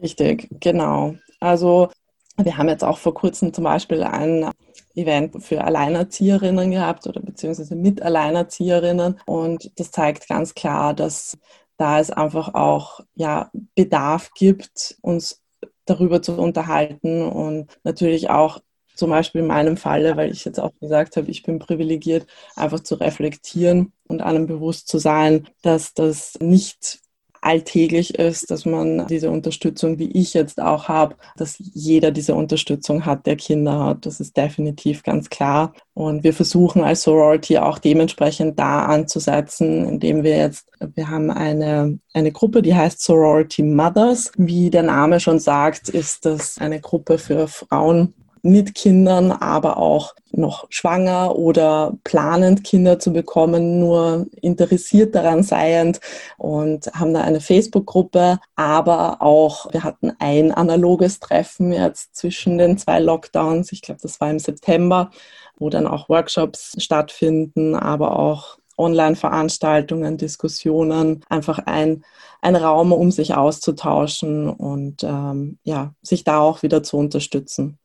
Richtig, 0.00 0.46
genau. 0.60 1.16
Also 1.40 1.90
wir 2.36 2.56
haben 2.56 2.68
jetzt 2.68 2.84
auch 2.84 2.98
vor 2.98 3.14
kurzem 3.14 3.52
zum 3.52 3.64
Beispiel 3.64 4.04
ein 4.04 4.48
Event 4.94 5.42
für 5.42 5.64
Alleinerzieherinnen 5.64 6.70
gehabt 6.70 7.08
oder 7.08 7.20
beziehungsweise 7.20 7.74
mit 7.74 8.00
Alleinerzieherinnen 8.00 9.20
und 9.26 9.72
das 9.76 9.90
zeigt 9.90 10.28
ganz 10.28 10.54
klar, 10.54 10.94
dass 10.94 11.36
da 11.76 12.00
es 12.00 12.10
einfach 12.10 12.54
auch 12.54 13.00
ja, 13.14 13.50
Bedarf 13.74 14.30
gibt, 14.34 14.96
uns 15.02 15.42
darüber 15.84 16.22
zu 16.22 16.36
unterhalten 16.38 17.22
und 17.22 17.78
natürlich 17.84 18.30
auch 18.30 18.60
zum 18.94 19.10
Beispiel 19.10 19.40
in 19.40 19.48
meinem 19.48 19.76
Falle, 19.76 20.16
weil 20.16 20.30
ich 20.30 20.44
jetzt 20.44 20.60
auch 20.60 20.72
gesagt 20.80 21.16
habe, 21.16 21.30
ich 21.30 21.42
bin 21.42 21.58
privilegiert, 21.58 22.26
einfach 22.54 22.80
zu 22.80 22.94
reflektieren 22.94 23.92
und 24.06 24.22
einem 24.22 24.46
bewusst 24.46 24.88
zu 24.88 24.98
sein, 24.98 25.48
dass 25.62 25.94
das 25.94 26.38
nicht 26.40 27.00
alltäglich 27.44 28.18
ist, 28.18 28.50
dass 28.50 28.64
man 28.64 29.06
diese 29.06 29.30
Unterstützung, 29.30 29.98
wie 29.98 30.10
ich 30.12 30.34
jetzt 30.34 30.60
auch 30.60 30.88
habe, 30.88 31.16
dass 31.36 31.56
jeder 31.58 32.10
diese 32.10 32.34
Unterstützung 32.34 33.04
hat, 33.04 33.26
der 33.26 33.36
Kinder 33.36 33.84
hat. 33.84 34.06
Das 34.06 34.20
ist 34.20 34.36
definitiv 34.36 35.02
ganz 35.02 35.28
klar. 35.28 35.74
Und 35.92 36.24
wir 36.24 36.32
versuchen 36.32 36.82
als 36.82 37.02
Sorority 37.02 37.58
auch 37.58 37.78
dementsprechend 37.78 38.58
da 38.58 38.86
anzusetzen, 38.86 39.86
indem 39.86 40.22
wir 40.22 40.36
jetzt, 40.36 40.66
wir 40.94 41.08
haben 41.08 41.30
eine, 41.30 41.98
eine 42.12 42.32
Gruppe, 42.32 42.62
die 42.62 42.74
heißt 42.74 43.02
Sorority 43.02 43.62
Mothers. 43.62 44.32
Wie 44.36 44.70
der 44.70 44.82
Name 44.82 45.20
schon 45.20 45.38
sagt, 45.38 45.88
ist 45.88 46.24
das 46.24 46.58
eine 46.58 46.80
Gruppe 46.80 47.18
für 47.18 47.46
Frauen, 47.46 48.14
mit 48.44 48.74
Kindern, 48.74 49.32
aber 49.32 49.78
auch 49.78 50.14
noch 50.30 50.66
schwanger 50.68 51.36
oder 51.36 51.94
planend 52.04 52.62
Kinder 52.62 52.98
zu 52.98 53.12
bekommen, 53.12 53.80
nur 53.80 54.26
interessiert 54.42 55.14
daran 55.14 55.42
seiend 55.42 56.00
und 56.36 56.86
haben 56.92 57.14
da 57.14 57.22
eine 57.22 57.40
Facebook-Gruppe, 57.40 58.38
aber 58.54 59.22
auch 59.22 59.72
wir 59.72 59.82
hatten 59.82 60.12
ein 60.18 60.52
analoges 60.52 61.20
Treffen 61.20 61.72
jetzt 61.72 62.16
zwischen 62.16 62.58
den 62.58 62.76
zwei 62.76 63.00
Lockdowns. 63.00 63.72
Ich 63.72 63.80
glaube, 63.80 64.00
das 64.02 64.20
war 64.20 64.30
im 64.30 64.38
September, 64.38 65.10
wo 65.56 65.70
dann 65.70 65.86
auch 65.86 66.10
Workshops 66.10 66.76
stattfinden, 66.78 67.74
aber 67.74 68.18
auch 68.18 68.58
Online-Veranstaltungen, 68.76 70.18
Diskussionen, 70.18 71.24
einfach 71.30 71.60
ein, 71.60 72.04
ein 72.42 72.56
Raum, 72.56 72.92
um 72.92 73.10
sich 73.10 73.34
auszutauschen 73.34 74.50
und 74.50 75.02
ähm, 75.02 75.58
ja, 75.62 75.94
sich 76.02 76.24
da 76.24 76.40
auch 76.40 76.62
wieder 76.62 76.82
zu 76.82 76.98
unterstützen. 76.98 77.78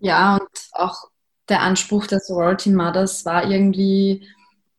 Ja, 0.00 0.36
und 0.36 0.48
auch 0.72 0.96
der 1.48 1.60
Anspruch 1.62 2.06
der 2.06 2.20
Sorority 2.20 2.70
Mothers 2.70 3.24
war 3.24 3.50
irgendwie 3.50 4.28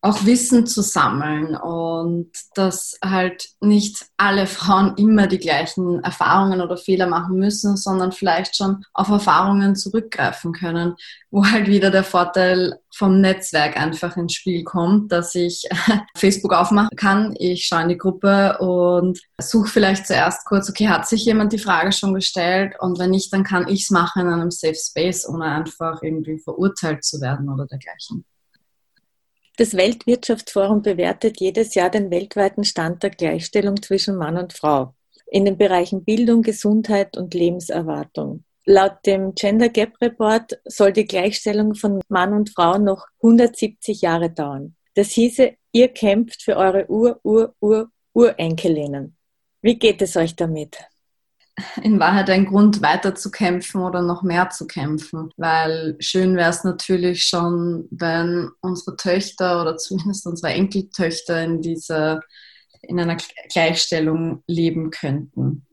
auch 0.06 0.24
Wissen 0.26 0.68
zu 0.68 0.84
sammeln 0.84 1.56
und 1.56 2.30
dass 2.54 2.96
halt 3.04 3.50
nicht 3.60 4.06
alle 4.18 4.46
Frauen 4.56 4.94
immer 4.98 5.26
die 5.26 5.40
gleichen 5.40 6.04
Erfahrungen 6.04 6.62
oder 6.62 6.78
Fehler 6.78 7.08
machen 7.08 7.38
müssen, 7.38 7.76
sondern 7.76 8.12
vielleicht 8.12 8.56
schon 8.56 8.86
auf 8.94 9.10
Erfahrungen 9.10 9.76
zurückgreifen 9.76 10.54
können, 10.54 10.96
wo 11.32 11.44
halt 11.44 11.68
wieder 11.68 11.90
der 11.90 12.04
Vorteil 12.04 12.80
vom 12.96 13.20
Netzwerk 13.20 13.78
einfach 13.78 14.16
ins 14.16 14.34
Spiel 14.34 14.64
kommt, 14.64 15.12
dass 15.12 15.34
ich 15.34 15.68
Facebook 16.16 16.54
aufmachen 16.54 16.96
kann, 16.96 17.36
ich 17.40 17.66
schaue 17.66 17.82
in 17.82 17.90
die 17.90 17.98
Gruppe 17.98 18.60
und 18.60 19.20
suche 19.42 19.70
vielleicht 19.70 20.06
zuerst 20.06 20.46
kurz, 20.46 20.70
okay, 20.70 20.88
hat 20.88 21.08
sich 21.08 21.26
jemand 21.26 21.52
die 21.52 21.58
Frage 21.58 21.92
schon 21.92 22.14
gestellt 22.14 22.76
und 22.80 23.00
wenn 23.00 23.10
nicht, 23.10 23.34
dann 23.34 23.44
kann 23.44 23.68
ich 23.68 23.84
es 23.84 23.90
machen 23.90 24.22
in 24.22 24.28
einem 24.28 24.52
Safe 24.52 24.76
Space, 24.76 25.28
ohne 25.28 25.46
einfach 25.46 26.04
irgendwie 26.04 26.38
verurteilt 26.38 27.04
zu 27.04 27.20
werden 27.22 27.50
oder 27.50 27.66
dergleichen. 27.66 28.24
Das 29.58 29.78
Weltwirtschaftsforum 29.78 30.82
bewertet 30.82 31.40
jedes 31.40 31.76
Jahr 31.76 31.90
den 31.90 32.12
weltweiten 32.12 32.66
Stand 32.66 33.04
der 33.04 33.12
Gleichstellung 33.12 33.82
zwischen 33.82 34.18
Mann 34.18 34.38
und 34.38 34.52
Frau 34.54 34.94
in 35.28 35.46
den 35.46 35.58
Bereichen 35.58 36.04
Bildung, 36.04 36.42
Gesundheit 36.42 37.16
und 37.18 37.34
Lebenserwartung. 37.34 38.44
Laut 38.66 38.98
dem 39.06 39.34
Gender 39.36 39.70
Gap 39.70 39.94
Report 40.02 40.60
soll 40.66 40.92
die 40.92 41.06
Gleichstellung 41.06 41.74
von 41.76 42.02
Mann 42.10 42.34
und 42.34 42.50
Frau 42.50 42.78
noch 42.78 43.06
170 43.22 44.02
Jahre 44.02 44.30
dauern. 44.30 44.76
Das 44.96 45.12
hieße, 45.12 45.54
ihr 45.72 45.88
kämpft 45.90 46.42
für 46.42 46.58
eure 46.58 46.90
Ur-Ur-Ur-Urenkelinnen. 46.90 49.16
Wie 49.62 49.78
geht 49.78 50.02
es 50.02 50.18
euch 50.18 50.36
damit? 50.36 50.80
In 51.82 52.00
Wahrheit 52.00 52.30
ein 52.30 52.46
Grund, 52.46 52.82
weiter 52.82 53.16
zu 53.16 53.32
kämpfen 53.32 53.82
oder 53.82 54.02
noch 54.02 54.24
mehr 54.24 54.50
zu 54.50 54.68
kämpfen. 54.68 55.30
Weil 55.38 55.96
schön 56.00 56.36
wäre 56.36 56.50
es 56.50 56.64
natürlich 56.64 57.24
schon, 57.24 57.88
wenn 57.92 58.50
unsere 58.62 58.98
Töchter 58.98 59.62
oder 59.62 59.78
zumindest 59.78 60.28
unsere 60.28 60.54
Enkeltöchter 60.54 61.44
in 61.44 61.62
dieser, 61.62 62.22
in 62.82 63.00
einer 63.00 63.18
Gleichstellung 63.52 64.44
leben 64.48 64.92
könnten. 64.92 65.66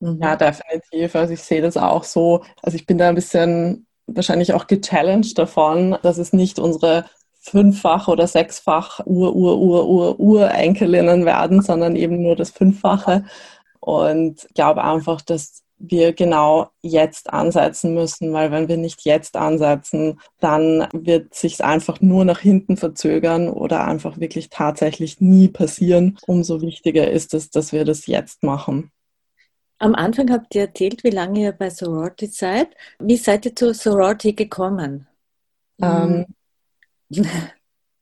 Ja, 0.00 0.36
definitiv. 0.36 1.14
Also 1.14 1.34
ich 1.34 1.42
sehe 1.42 1.60
das 1.60 1.76
auch 1.76 2.04
so. 2.04 2.42
Also 2.62 2.76
ich 2.76 2.86
bin 2.86 2.96
da 2.96 3.08
ein 3.08 3.14
bisschen 3.14 3.86
wahrscheinlich 4.06 4.54
auch 4.54 4.66
gechallenged 4.66 5.38
davon, 5.38 5.98
dass 6.02 6.18
es 6.18 6.32
nicht 6.32 6.58
unsere 6.58 7.04
fünffach 7.40 8.08
oder 8.08 8.26
sechsfach 8.26 9.00
Ur, 9.06 9.34
Ur, 9.34 9.58
Ur, 9.58 9.88
Ur, 9.88 10.20
Urenkelinnen 10.20 11.24
werden, 11.24 11.62
sondern 11.62 11.96
eben 11.96 12.22
nur 12.22 12.36
das 12.36 12.50
Fünffache. 12.50 13.24
Und 13.80 14.46
glaube 14.54 14.84
einfach, 14.84 15.20
dass 15.22 15.62
wir 15.80 16.12
genau 16.12 16.70
jetzt 16.82 17.32
ansetzen 17.32 17.94
müssen, 17.94 18.32
weil 18.34 18.52
wenn 18.52 18.68
wir 18.68 18.76
nicht 18.76 19.02
jetzt 19.06 19.36
ansetzen, 19.36 20.20
dann 20.38 20.86
wird 20.92 21.34
sich 21.34 21.64
einfach 21.64 22.02
nur 22.02 22.26
nach 22.26 22.40
hinten 22.40 22.76
verzögern 22.76 23.48
oder 23.48 23.86
einfach 23.86 24.20
wirklich 24.20 24.50
tatsächlich 24.50 25.20
nie 25.20 25.48
passieren. 25.48 26.18
Umso 26.26 26.60
wichtiger 26.60 27.10
ist 27.10 27.32
es, 27.32 27.50
dass 27.50 27.72
wir 27.72 27.86
das 27.86 28.06
jetzt 28.06 28.42
machen. 28.42 28.92
Am 29.78 29.94
Anfang 29.94 30.30
habt 30.30 30.54
ihr 30.54 30.62
erzählt, 30.62 31.02
wie 31.02 31.10
lange 31.10 31.40
ihr 31.40 31.52
bei 31.52 31.70
Sorority 31.70 32.26
seid. 32.26 32.68
Wie 32.98 33.16
seid 33.16 33.46
ihr 33.46 33.56
zu 33.56 33.72
Sorority 33.72 34.34
gekommen? 34.34 35.08
Ähm. 35.80 36.26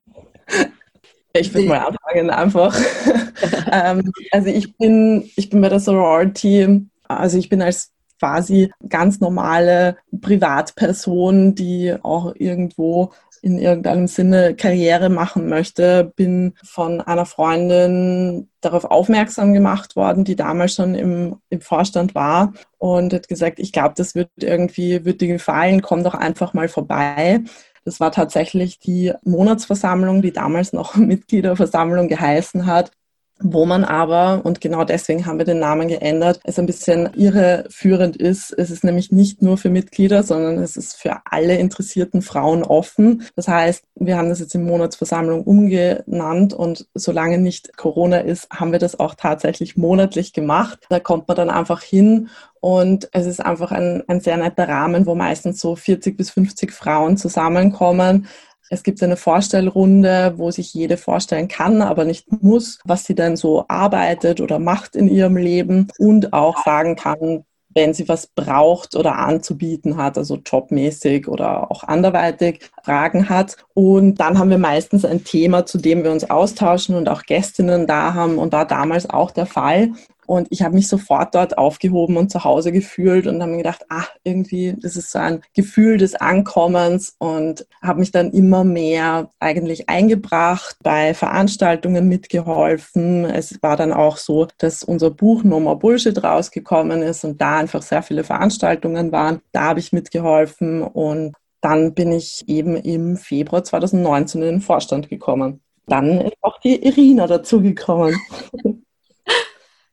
Ich 1.37 1.53
würde 1.53 1.67
mal 1.67 1.79
anfangen 1.79 1.97
einfach. 2.29 2.77
ähm, 3.71 4.11
also 4.31 4.47
ich 4.47 4.77
bin, 4.77 5.29
ich 5.35 5.49
bin 5.49 5.61
bei 5.61 5.69
der 5.69 5.79
Sorority, 5.79 6.87
also 7.07 7.37
ich 7.37 7.49
bin 7.49 7.61
als 7.61 7.91
quasi 8.19 8.71
ganz 8.87 9.19
normale 9.19 9.97
Privatperson, 10.21 11.55
die 11.55 11.95
auch 12.01 12.33
irgendwo 12.35 13.11
in 13.41 13.59
irgendeinem 13.59 14.07
Sinne 14.07 14.55
Karriere 14.55 15.09
machen 15.09 15.47
möchte, 15.47 16.11
bin 16.15 16.53
von 16.63 16.99
einer 17.01 17.27
Freundin 17.27 18.49
darauf 18.59 18.85
aufmerksam 18.85 19.53
gemacht 19.53 19.95
worden, 19.95 20.23
die 20.23 20.35
damals 20.35 20.73
schon 20.73 20.95
im, 20.95 21.35
im 21.49 21.61
Vorstand 21.61 22.15
war 22.15 22.53
und 22.79 23.13
hat 23.13 23.27
gesagt, 23.27 23.59
ich 23.59 23.71
glaube, 23.71 23.93
das 23.95 24.15
wird 24.15 24.31
irgendwie, 24.37 25.05
wird 25.05 25.21
dir 25.21 25.27
gefallen, 25.27 25.83
komm 25.83 26.03
doch 26.03 26.15
einfach 26.15 26.55
mal 26.55 26.67
vorbei. 26.67 27.41
Das 27.85 27.99
war 27.99 28.11
tatsächlich 28.11 28.79
die 28.79 29.13
Monatsversammlung, 29.23 30.21
die 30.21 30.33
damals 30.33 30.73
noch 30.73 30.95
Mitgliederversammlung 30.97 32.07
geheißen 32.09 32.65
hat 32.65 32.91
wo 33.39 33.65
man 33.65 33.83
aber, 33.83 34.41
und 34.45 34.61
genau 34.61 34.85
deswegen 34.85 35.25
haben 35.25 35.39
wir 35.39 35.45
den 35.45 35.59
Namen 35.59 35.89
geändert, 35.89 36.39
es 36.45 36.57
ein 36.57 36.65
bisschen 36.65 37.09
irreführend 37.15 38.15
ist. 38.15 38.51
Es 38.57 38.71
ist 38.71 38.85
nämlich 38.85 39.11
nicht 39.11 39.41
nur 39.41 39.57
für 39.57 39.69
Mitglieder, 39.69 40.23
sondern 40.23 40.57
es 40.57 40.77
ist 40.77 40.95
für 40.95 41.17
alle 41.25 41.57
interessierten 41.57 42.21
Frauen 42.21 42.63
offen. 42.63 43.23
Das 43.35 43.49
heißt, 43.49 43.83
wir 43.95 44.17
haben 44.17 44.29
das 44.29 44.39
jetzt 44.39 44.55
in 44.55 44.65
Monatsversammlung 44.65 45.43
umgenannt 45.43 46.53
und 46.53 46.87
solange 46.93 47.37
nicht 47.37 47.75
Corona 47.75 48.19
ist, 48.19 48.49
haben 48.51 48.71
wir 48.71 48.79
das 48.79 48.99
auch 48.99 49.15
tatsächlich 49.15 49.75
monatlich 49.75 50.31
gemacht. 50.31 50.85
Da 50.89 51.01
kommt 51.01 51.27
man 51.27 51.35
dann 51.35 51.49
einfach 51.49 51.81
hin 51.81 52.29
und 52.61 53.09
es 53.11 53.25
ist 53.25 53.45
einfach 53.45 53.71
ein, 53.71 54.01
ein 54.07 54.21
sehr 54.21 54.37
netter 54.37 54.67
Rahmen, 54.67 55.05
wo 55.05 55.13
meistens 55.13 55.59
so 55.59 55.75
40 55.75 56.15
bis 56.15 56.29
50 56.31 56.71
Frauen 56.71 57.17
zusammenkommen. 57.17 58.27
Es 58.69 58.83
gibt 58.83 59.01
eine 59.03 59.17
Vorstellrunde, 59.17 60.33
wo 60.37 60.49
sich 60.51 60.73
jede 60.73 60.97
vorstellen 60.97 61.47
kann, 61.47 61.81
aber 61.81 62.03
nicht 62.03 62.25
muss, 62.41 62.79
was 62.83 63.05
sie 63.05 63.15
denn 63.15 63.35
so 63.35 63.65
arbeitet 63.67 64.41
oder 64.41 64.59
macht 64.59 64.95
in 64.95 65.07
ihrem 65.07 65.37
Leben 65.37 65.87
und 65.99 66.33
auch 66.33 66.63
sagen 66.63 66.95
kann, 66.95 67.45
wenn 67.75 67.93
sie 67.93 68.07
was 68.07 68.27
braucht 68.27 68.95
oder 68.95 69.17
anzubieten 69.17 69.97
hat, 69.97 70.17
also 70.17 70.39
jobmäßig 70.43 71.27
oder 71.27 71.69
auch 71.69 71.83
anderweitig 71.83 72.71
Fragen 72.83 73.27
hat. 73.27 73.57
Und 73.73 74.15
dann 74.21 74.39
haben 74.39 74.49
wir 74.49 74.57
meistens 74.57 75.03
ein 75.03 75.25
Thema, 75.25 75.65
zu 75.65 75.77
dem 75.77 76.03
wir 76.03 76.11
uns 76.11 76.29
austauschen 76.29 76.95
und 76.95 77.09
auch 77.09 77.23
Gästinnen 77.23 77.85
da 77.85 78.13
haben 78.13 78.37
und 78.37 78.53
war 78.53 78.65
damals 78.65 79.09
auch 79.09 79.29
der 79.29 79.45
Fall. 79.45 79.91
Und 80.27 80.47
ich 80.51 80.61
habe 80.61 80.75
mich 80.75 80.87
sofort 80.87 81.35
dort 81.35 81.57
aufgehoben 81.57 82.17
und 82.17 82.31
zu 82.31 82.43
Hause 82.43 82.71
gefühlt 82.71 83.27
und 83.27 83.41
habe 83.41 83.51
mir 83.51 83.57
gedacht, 83.57 83.85
ach, 83.89 84.09
irgendwie, 84.23 84.75
das 84.81 84.95
ist 84.95 85.11
so 85.11 85.19
ein 85.19 85.41
Gefühl 85.53 85.97
des 85.97 86.15
Ankommens 86.15 87.15
und 87.19 87.65
habe 87.81 87.99
mich 87.99 88.11
dann 88.11 88.31
immer 88.31 88.63
mehr 88.63 89.29
eigentlich 89.39 89.89
eingebracht, 89.89 90.77
bei 90.83 91.13
Veranstaltungen 91.13 92.07
mitgeholfen. 92.07 93.25
Es 93.25 93.61
war 93.61 93.77
dann 93.77 93.93
auch 93.93 94.17
so, 94.17 94.47
dass 94.57 94.83
unser 94.83 95.11
Buch 95.11 95.43
No 95.43 95.59
More 95.59 95.77
Bullshit 95.77 96.23
rausgekommen 96.23 97.01
ist 97.01 97.23
und 97.23 97.41
da 97.41 97.57
einfach 97.57 97.81
sehr 97.81 98.03
viele 98.03 98.23
Veranstaltungen 98.23 99.11
waren. 99.11 99.41
Da 99.51 99.61
habe 99.61 99.79
ich 99.79 99.93
mitgeholfen 99.93 100.81
und 100.81 101.33
dann 101.61 101.93
bin 101.93 102.11
ich 102.11 102.47
eben 102.47 102.75
im 102.75 103.17
Februar 103.17 103.63
2019 103.63 104.41
in 104.41 104.47
den 104.47 104.61
Vorstand 104.61 105.09
gekommen. 105.09 105.61
Dann 105.87 106.21
ist 106.21 106.37
auch 106.41 106.59
die 106.59 106.83
Irina 106.85 107.27
dazugekommen. 107.27 108.15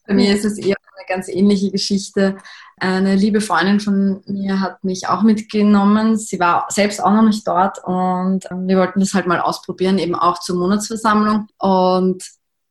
Bei 0.06 0.14
mir 0.14 0.34
ist 0.34 0.44
es 0.44 0.58
eher 0.58 0.76
eine 0.96 1.06
ganz 1.06 1.28
ähnliche 1.28 1.70
Geschichte. 1.70 2.36
Eine 2.78 3.14
liebe 3.14 3.40
Freundin 3.40 3.80
von 3.80 4.22
mir 4.26 4.60
hat 4.60 4.82
mich 4.82 5.08
auch 5.08 5.22
mitgenommen. 5.22 6.16
Sie 6.16 6.40
war 6.40 6.66
selbst 6.68 7.02
auch 7.02 7.12
noch 7.12 7.22
nicht 7.22 7.46
dort 7.46 7.78
und 7.84 8.50
ähm, 8.50 8.66
wir 8.66 8.78
wollten 8.78 9.00
das 9.00 9.14
halt 9.14 9.26
mal 9.26 9.40
ausprobieren, 9.40 9.98
eben 9.98 10.14
auch 10.14 10.40
zur 10.40 10.56
Monatsversammlung. 10.56 11.46
Und 11.58 12.24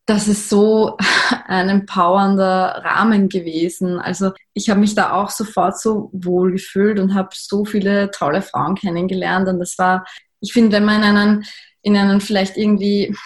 das 0.06 0.28
ist 0.28 0.48
so 0.48 0.96
ein 1.46 1.68
empowernder 1.68 2.82
Rahmen 2.84 3.28
gewesen. 3.28 3.98
Also 3.98 4.32
ich 4.52 4.68
habe 4.68 4.80
mich 4.80 4.94
da 4.94 5.12
auch 5.12 5.30
sofort 5.30 5.78
so 5.78 6.10
wohl 6.12 6.52
gefühlt 6.52 6.98
und 6.98 7.14
habe 7.14 7.30
so 7.32 7.64
viele 7.64 8.10
tolle 8.10 8.42
Frauen 8.42 8.74
kennengelernt. 8.74 9.48
Und 9.48 9.60
das 9.60 9.78
war, 9.78 10.04
ich 10.40 10.52
finde, 10.52 10.76
wenn 10.76 10.84
man 10.84 11.02
in 11.02 11.16
einen, 11.16 11.44
in 11.82 11.96
einen 11.96 12.20
vielleicht 12.20 12.56
irgendwie 12.56 13.16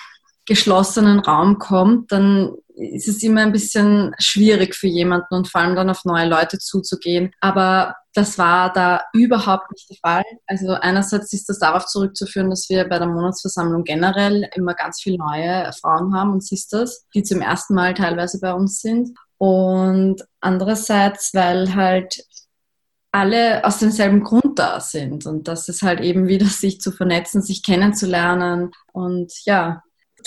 geschlossenen 0.47 1.19
Raum 1.19 1.59
kommt, 1.59 2.13
dann 2.13 2.53
ist 2.77 3.09
es 3.09 3.23
immer 3.23 3.41
ein 3.41 3.53
bisschen 3.53 4.15
schwierig 4.19 4.75
für 4.75 4.87
jemanden 4.87 5.35
und 5.35 5.49
vor 5.49 5.63
allem 5.63 5.75
dann 5.75 5.91
auf 5.91 6.05
neue 6.05 6.29
Leute 6.29 6.59
zuzugehen. 6.59 7.33
Aber 7.41 7.95
das 8.15 8.39
war 8.39 8.73
da 8.73 9.03
überhaupt 9.13 9.71
nicht 9.73 9.89
der 9.91 9.97
Fall. 9.97 10.25
Also 10.47 10.73
einerseits 10.73 11.33
ist 11.33 11.49
das 11.49 11.59
darauf 11.59 11.87
zurückzuführen, 11.87 12.51
dass 12.51 12.69
wir 12.69 12.89
bei 12.89 12.99
der 12.99 13.09
Monatsversammlung 13.09 13.85
generell 13.85 14.49
immer 14.55 14.75
ganz 14.75 15.01
viele 15.01 15.19
neue 15.19 15.71
Frauen 15.81 16.15
haben 16.15 16.33
und 16.33 16.45
Sisters, 16.45 17.07
die 17.15 17.23
zum 17.23 17.41
ersten 17.41 17.75
Mal 17.75 17.95
teilweise 17.95 18.41
bei 18.41 18.53
uns 18.53 18.81
sind. 18.81 19.17
Und 19.39 20.23
andererseits, 20.41 21.33
weil 21.35 21.75
halt 21.75 22.25
alle 23.13 23.65
aus 23.65 23.79
demselben 23.79 24.23
Grund 24.23 24.59
da 24.59 24.79
sind 24.81 25.25
und 25.25 25.49
das 25.49 25.69
ist 25.69 25.81
halt 25.81 26.01
eben 26.01 26.29
wieder 26.29 26.47
sich 26.47 26.81
zu 26.83 26.93
vernetzen, 26.93 27.41
sich 27.41 27.63
kennenzulernen 27.63 28.73
und 28.93 29.33
ja, 29.47 29.83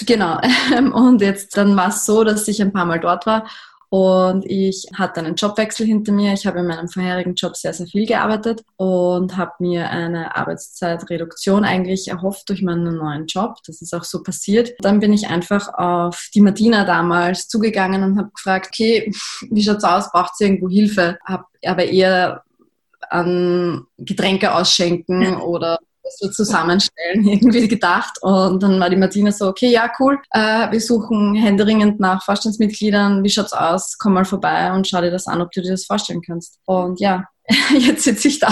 Genau. 0.06 0.40
Und 0.94 1.22
jetzt 1.22 1.58
dann 1.58 1.76
war 1.76 1.90
es 1.90 2.06
so, 2.06 2.24
dass 2.24 2.48
ich 2.48 2.62
ein 2.62 2.74
paar 2.74 2.86
Mal 2.86 3.00
dort 3.00 3.26
war 3.26 3.46
und 3.90 4.46
ich 4.46 4.86
hatte 4.94 5.20
einen 5.20 5.36
Jobwechsel 5.36 5.86
hinter 5.86 6.12
mir. 6.12 6.34
Ich 6.34 6.46
habe 6.46 6.60
in 6.60 6.68
meinem 6.68 6.88
vorherigen 6.88 7.34
Job 7.34 7.56
sehr, 7.56 7.74
sehr 7.74 7.88
viel 7.88 8.06
gearbeitet 8.06 8.64
und 8.78 9.36
habe 9.36 9.54
mir 9.60 9.90
eine 9.90 10.36
Arbeitszeitreduktion 10.36 11.66
eigentlich 11.66 12.08
erhofft 12.08 12.50
durch 12.50 12.62
meinen 12.62 12.98
neuen 12.98 13.26
Job. 13.26 13.56
Das 13.66 13.82
ist 13.82 13.96
auch 13.96 14.04
so 14.04 14.22
passiert. 14.22 14.74
Dann 14.82 15.00
bin 15.00 15.12
ich 15.12 15.28
einfach 15.28 15.74
auf 15.74 16.30
die 16.36 16.42
Martina 16.42 16.86
damals 16.86 17.48
zugegangen 17.48 18.04
und 18.04 18.18
habe 18.20 18.30
gefragt, 18.30 18.68
okay, 18.72 19.12
wie 19.50 19.64
schaut's 19.64 19.84
aus? 19.84 20.12
Braucht 20.12 20.38
sie 20.38 20.44
irgendwo 20.44 20.70
Hilfe? 20.70 21.18
Habe 21.26 21.46
aber 21.66 21.86
eher 21.86 22.44
an 23.10 23.88
Getränke 23.98 24.54
ausschenken 24.54 25.36
oder 25.38 25.80
wir 26.04 26.32
zusammenstellen, 26.32 27.28
irgendwie 27.28 27.68
gedacht. 27.68 28.18
Und 28.22 28.64
dann 28.64 28.80
war 28.80 28.90
die 28.90 28.96
Martina 28.96 29.32
so, 29.32 29.48
okay, 29.48 29.70
ja, 29.70 29.92
cool, 30.00 30.20
äh, 30.32 30.72
wir 30.72 30.80
suchen 30.80 31.36
händeringend 31.36 32.00
nach 32.00 32.24
Vorstandsmitgliedern, 32.24 33.24
wie 33.24 33.30
schaut's 33.30 33.54
aus? 33.54 33.98
Komm 33.98 34.14
mal 34.14 34.26
vorbei 34.26 34.72
und 34.72 34.88
schau 34.88 35.02
dir 35.02 35.12
das 35.12 35.28
an, 35.28 35.42
ob 35.42 35.52
du 35.52 35.62
dir 35.62 35.72
das 35.72 35.86
vorstellen 35.86 36.22
kannst. 36.22 36.60
Und 36.66 37.00
ja, 37.00 37.26
jetzt 37.78 38.04
sitze 38.04 38.28
ich 38.28 38.40
da. 38.40 38.50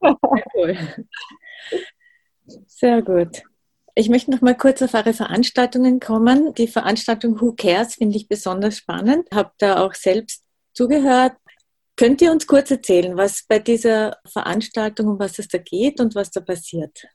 Sehr 2.66 3.02
gut. 3.02 3.42
Ich 3.96 4.08
möchte 4.08 4.32
noch 4.32 4.40
mal 4.40 4.56
kurz 4.56 4.82
auf 4.82 4.94
eure 4.94 5.14
Veranstaltungen 5.14 6.00
kommen. 6.00 6.52
Die 6.54 6.66
Veranstaltung 6.66 7.40
Who 7.40 7.52
Cares 7.52 7.94
finde 7.94 8.16
ich 8.16 8.26
besonders 8.28 8.78
spannend. 8.78 9.28
Habe 9.32 9.52
da 9.58 9.84
auch 9.84 9.94
selbst 9.94 10.42
zugehört. 10.72 11.34
Könnt 11.96 12.20
ihr 12.22 12.32
uns 12.32 12.46
kurz 12.46 12.70
erzählen, 12.70 13.16
was 13.16 13.44
bei 13.48 13.58
dieser 13.60 14.16
Veranstaltung, 14.26 15.08
um 15.08 15.18
was 15.18 15.38
es 15.38 15.48
da 15.48 15.58
geht 15.58 16.00
und 16.00 16.14
was 16.14 16.30
da 16.30 16.40
passiert? 16.40 17.06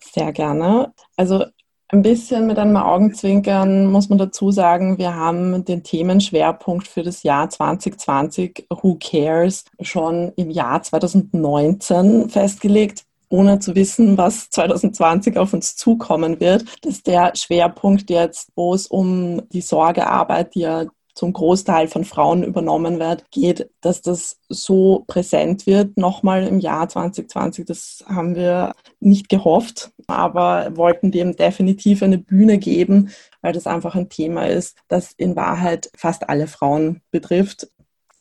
Sehr 0.00 0.32
gerne. 0.32 0.92
Also 1.16 1.44
ein 1.88 2.02
bisschen 2.02 2.46
mit 2.46 2.58
einem 2.58 2.76
Augenzwinkern 2.76 3.86
muss 3.86 4.08
man 4.08 4.18
dazu 4.18 4.50
sagen, 4.50 4.98
wir 4.98 5.14
haben 5.14 5.64
den 5.64 5.82
Themenschwerpunkt 5.82 6.86
für 6.86 7.02
das 7.02 7.22
Jahr 7.22 7.48
2020 7.48 8.66
Who 8.70 8.98
Cares 9.00 9.64
schon 9.80 10.32
im 10.36 10.50
Jahr 10.50 10.82
2019 10.82 12.28
festgelegt 12.28 13.04
ohne 13.30 13.58
zu 13.58 13.74
wissen, 13.74 14.16
was 14.16 14.50
2020 14.50 15.36
auf 15.36 15.52
uns 15.52 15.76
zukommen 15.76 16.40
wird. 16.40 16.64
Das 16.82 16.94
ist 16.94 17.06
der 17.06 17.32
Schwerpunkt 17.34 18.10
jetzt, 18.10 18.50
wo 18.54 18.74
es 18.74 18.86
um 18.86 19.42
die 19.50 19.60
Sorgearbeit, 19.60 20.54
die 20.54 20.60
ja 20.60 20.86
zum 21.18 21.32
Großteil 21.32 21.88
von 21.88 22.04
Frauen 22.04 22.44
übernommen 22.44 23.00
wird, 23.00 23.28
geht, 23.32 23.68
dass 23.80 24.02
das 24.02 24.38
so 24.48 25.02
präsent 25.08 25.66
wird, 25.66 25.96
nochmal 25.96 26.46
im 26.46 26.60
Jahr 26.60 26.88
2020. 26.88 27.64
Das 27.66 28.04
haben 28.06 28.36
wir 28.36 28.76
nicht 29.00 29.28
gehofft, 29.28 29.90
aber 30.06 30.76
wollten 30.76 31.10
dem 31.10 31.34
definitiv 31.34 32.04
eine 32.04 32.18
Bühne 32.18 32.58
geben, 32.58 33.10
weil 33.42 33.52
das 33.52 33.66
einfach 33.66 33.96
ein 33.96 34.08
Thema 34.08 34.46
ist, 34.46 34.78
das 34.86 35.12
in 35.16 35.34
Wahrheit 35.34 35.90
fast 35.96 36.28
alle 36.28 36.46
Frauen 36.46 37.00
betrifft 37.10 37.66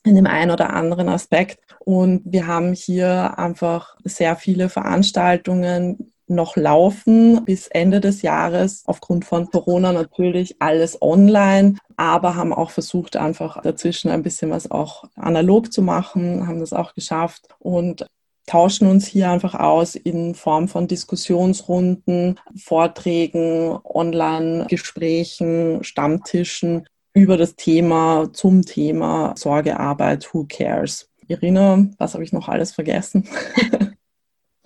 in 0.03 0.15
dem 0.15 0.25
einen 0.25 0.49
oder 0.49 0.73
anderen 0.73 1.07
Aspekt. 1.07 1.59
Und 1.79 2.23
wir 2.25 2.47
haben 2.47 2.73
hier 2.73 3.37
einfach 3.37 3.95
sehr 4.05 4.37
viele 4.37 4.69
Veranstaltungen 4.69 6.13
noch 6.27 6.55
laufen 6.55 7.43
bis 7.45 7.67
Ende 7.67 8.01
des 8.01 8.21
Jahres. 8.21 8.83
Aufgrund 8.85 9.25
von 9.25 9.49
Corona 9.49 9.93
natürlich 9.93 10.55
alles 10.59 11.01
online, 11.01 11.75
aber 11.95 12.35
haben 12.35 12.53
auch 12.53 12.71
versucht, 12.71 13.15
einfach 13.15 13.61
dazwischen 13.61 14.11
ein 14.11 14.23
bisschen 14.23 14.51
was 14.51 14.69
auch 14.69 15.05
analog 15.15 15.71
zu 15.71 15.81
machen, 15.81 16.47
haben 16.47 16.59
das 16.59 16.73
auch 16.73 16.93
geschafft 16.93 17.47
und 17.59 18.05
tauschen 18.45 18.87
uns 18.87 19.05
hier 19.05 19.29
einfach 19.29 19.55
aus 19.55 19.95
in 19.95 20.33
Form 20.33 20.67
von 20.67 20.87
Diskussionsrunden, 20.87 22.39
Vorträgen, 22.55 23.77
Online-Gesprächen, 23.83 25.83
Stammtischen 25.83 26.87
über 27.13 27.37
das 27.37 27.55
Thema, 27.55 28.29
zum 28.31 28.63
Thema 28.63 29.33
Sorgearbeit, 29.37 30.33
Who 30.33 30.45
Cares. 30.47 31.09
Irina, 31.27 31.87
was 31.97 32.13
habe 32.13 32.23
ich 32.23 32.31
noch 32.31 32.47
alles 32.47 32.71
vergessen? 32.71 33.27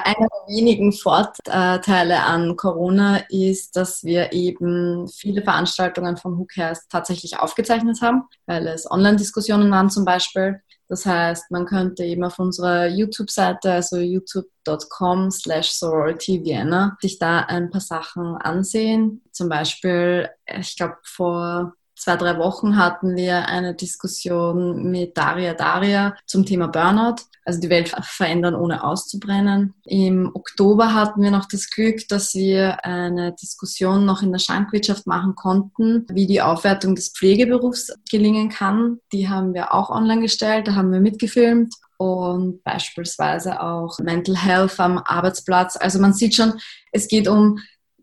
Einer 0.06 0.28
der 0.28 0.56
wenigen 0.56 0.92
Vorteile 0.92 2.24
an 2.24 2.56
Corona 2.56 3.18
ist, 3.30 3.76
dass 3.76 4.04
wir 4.04 4.34
eben 4.34 5.08
viele 5.08 5.42
Veranstaltungen 5.42 6.18
von 6.18 6.38
Who 6.38 6.46
Cares 6.46 6.88
tatsächlich 6.88 7.40
aufgezeichnet 7.40 8.02
haben, 8.02 8.24
weil 8.46 8.68
es 8.68 8.90
Online-Diskussionen 8.90 9.72
waren 9.72 9.90
zum 9.90 10.06
Beispiel. 10.06 10.62
Das 10.92 11.06
heißt, 11.06 11.52
man 11.52 11.66
könnte 11.66 12.04
eben 12.04 12.24
auf 12.26 12.38
unserer 12.38 12.88
YouTube-Seite, 12.88 13.72
also 13.72 13.96
youtube.com 13.96 15.32
slash 15.32 15.72
sororityvienna, 15.72 16.98
sich 17.00 17.18
da 17.18 17.40
ein 17.40 17.70
paar 17.70 17.80
Sachen 17.80 18.36
ansehen. 18.36 19.22
Zum 19.32 19.48
Beispiel, 19.48 20.28
ich 20.46 20.76
glaube, 20.76 20.98
vor 21.04 21.76
zwei, 22.02 22.18
drei 22.18 22.38
Wochen 22.40 22.78
hatten 22.78 23.16
wir 23.16 23.48
eine 23.48 23.76
Diskussion 23.76 24.90
mit 24.90 25.16
Daria 25.16 25.54
Daria 25.54 26.16
zum 26.26 26.48
Thema 26.48 26.68
Burnout, 26.68 27.22
also 27.46 27.60
die 27.60 27.70
Welt 27.70 27.94
verändern 28.02 28.56
ohne 28.56 28.84
auszubrennen. 28.84 29.76
Im 29.86 30.32
Oktober 30.34 30.96
hatten 30.96 31.22
wir 31.22 31.30
noch 31.30 31.48
das 31.48 31.70
Glück, 31.70 32.08
dass 32.08 32.34
wir 32.34 32.84
eine 32.84 33.34
Diskussion 33.34 34.06
noch 34.06 34.24
in 34.24 34.32
der 34.32 34.40
Schankwirtschaft 34.40 35.06
machen 35.06 35.36
konnten, 35.36 36.08
wie 36.10 36.26
die 36.26 36.42
Aufwertung 36.42 36.96
des 36.96 37.10
Pflegeberufs 37.10 37.94
gelingen 38.10 38.50
kann. 38.50 38.98
Die 39.14 39.30
haben 39.30 39.54
wir 39.54 39.72
auch 39.72 39.92
online 39.92 40.22
gestellt, 40.22 40.68
da 40.68 40.74
haben 40.74 40.92
wir 40.92 41.02
mitgefilmt 41.02 41.76
und 41.98 42.64
beispielsweise 42.64 43.62
auch 43.62 44.00
Mental 44.00 44.36
Health 44.36 44.80
am 44.80 44.98
Arbeitsplatz. 44.98 45.78
Also 45.78 46.00
man 46.00 46.14
sieht 46.14 46.34
schon, 46.34 46.54
es 46.92 47.08
geht 47.08 47.28
um 47.28 47.60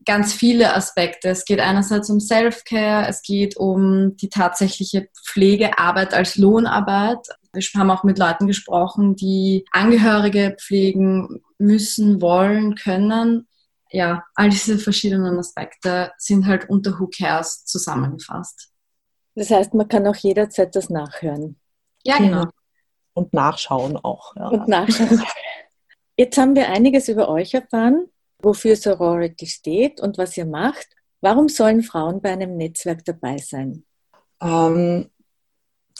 ganz 0.08 0.32
viele 0.32 0.74
Aspekte. 0.74 1.28
Es 1.28 1.44
geht 1.44 1.60
einerseits 1.60 2.08
um 2.08 2.18
Self-Care, 2.18 3.06
es 3.08 3.20
geht 3.20 3.58
um 3.58 4.16
die 4.16 4.30
tatsächliche 4.30 5.08
Pflegearbeit 5.22 6.14
als 6.14 6.36
Lohnarbeit. 6.36 7.18
Wir 7.52 7.62
haben 7.76 7.90
auch 7.90 8.04
mit 8.04 8.18
Leuten 8.18 8.46
gesprochen, 8.46 9.16
die 9.16 9.66
Angehörige 9.70 10.56
pflegen 10.58 11.42
müssen, 11.58 12.22
wollen, 12.22 12.74
können. 12.74 13.46
Ja, 13.90 14.24
all 14.34 14.48
diese 14.48 14.78
verschiedenen 14.78 15.38
Aspekte 15.38 16.10
sind 16.16 16.46
halt 16.46 16.70
unter 16.70 16.98
Who 16.98 17.08
Cares 17.08 17.66
zusammengefasst. 17.66 18.70
Das 19.34 19.50
heißt, 19.50 19.74
man 19.74 19.88
kann 19.88 20.06
auch 20.06 20.16
jederzeit 20.16 20.74
das 20.74 20.88
nachhören. 20.88 21.60
Ja, 22.02 22.16
genau. 22.16 22.46
Und 23.12 23.34
nachschauen 23.34 23.98
auch. 23.98 24.34
Ja. 24.36 24.48
Und 24.48 24.68
nachschauen. 24.68 25.22
Jetzt 26.16 26.38
haben 26.38 26.56
wir 26.56 26.70
einiges 26.70 27.08
über 27.08 27.28
euch 27.28 27.52
erfahren 27.52 28.08
wofür 28.42 28.76
Sorority 28.76 29.46
steht 29.46 30.00
und 30.00 30.18
was 30.18 30.36
ihr 30.36 30.46
macht. 30.46 30.86
Warum 31.20 31.48
sollen 31.48 31.82
Frauen 31.82 32.20
bei 32.20 32.32
einem 32.32 32.56
Netzwerk 32.56 33.04
dabei 33.04 33.38
sein? 33.38 33.84
Ähm, 34.40 35.10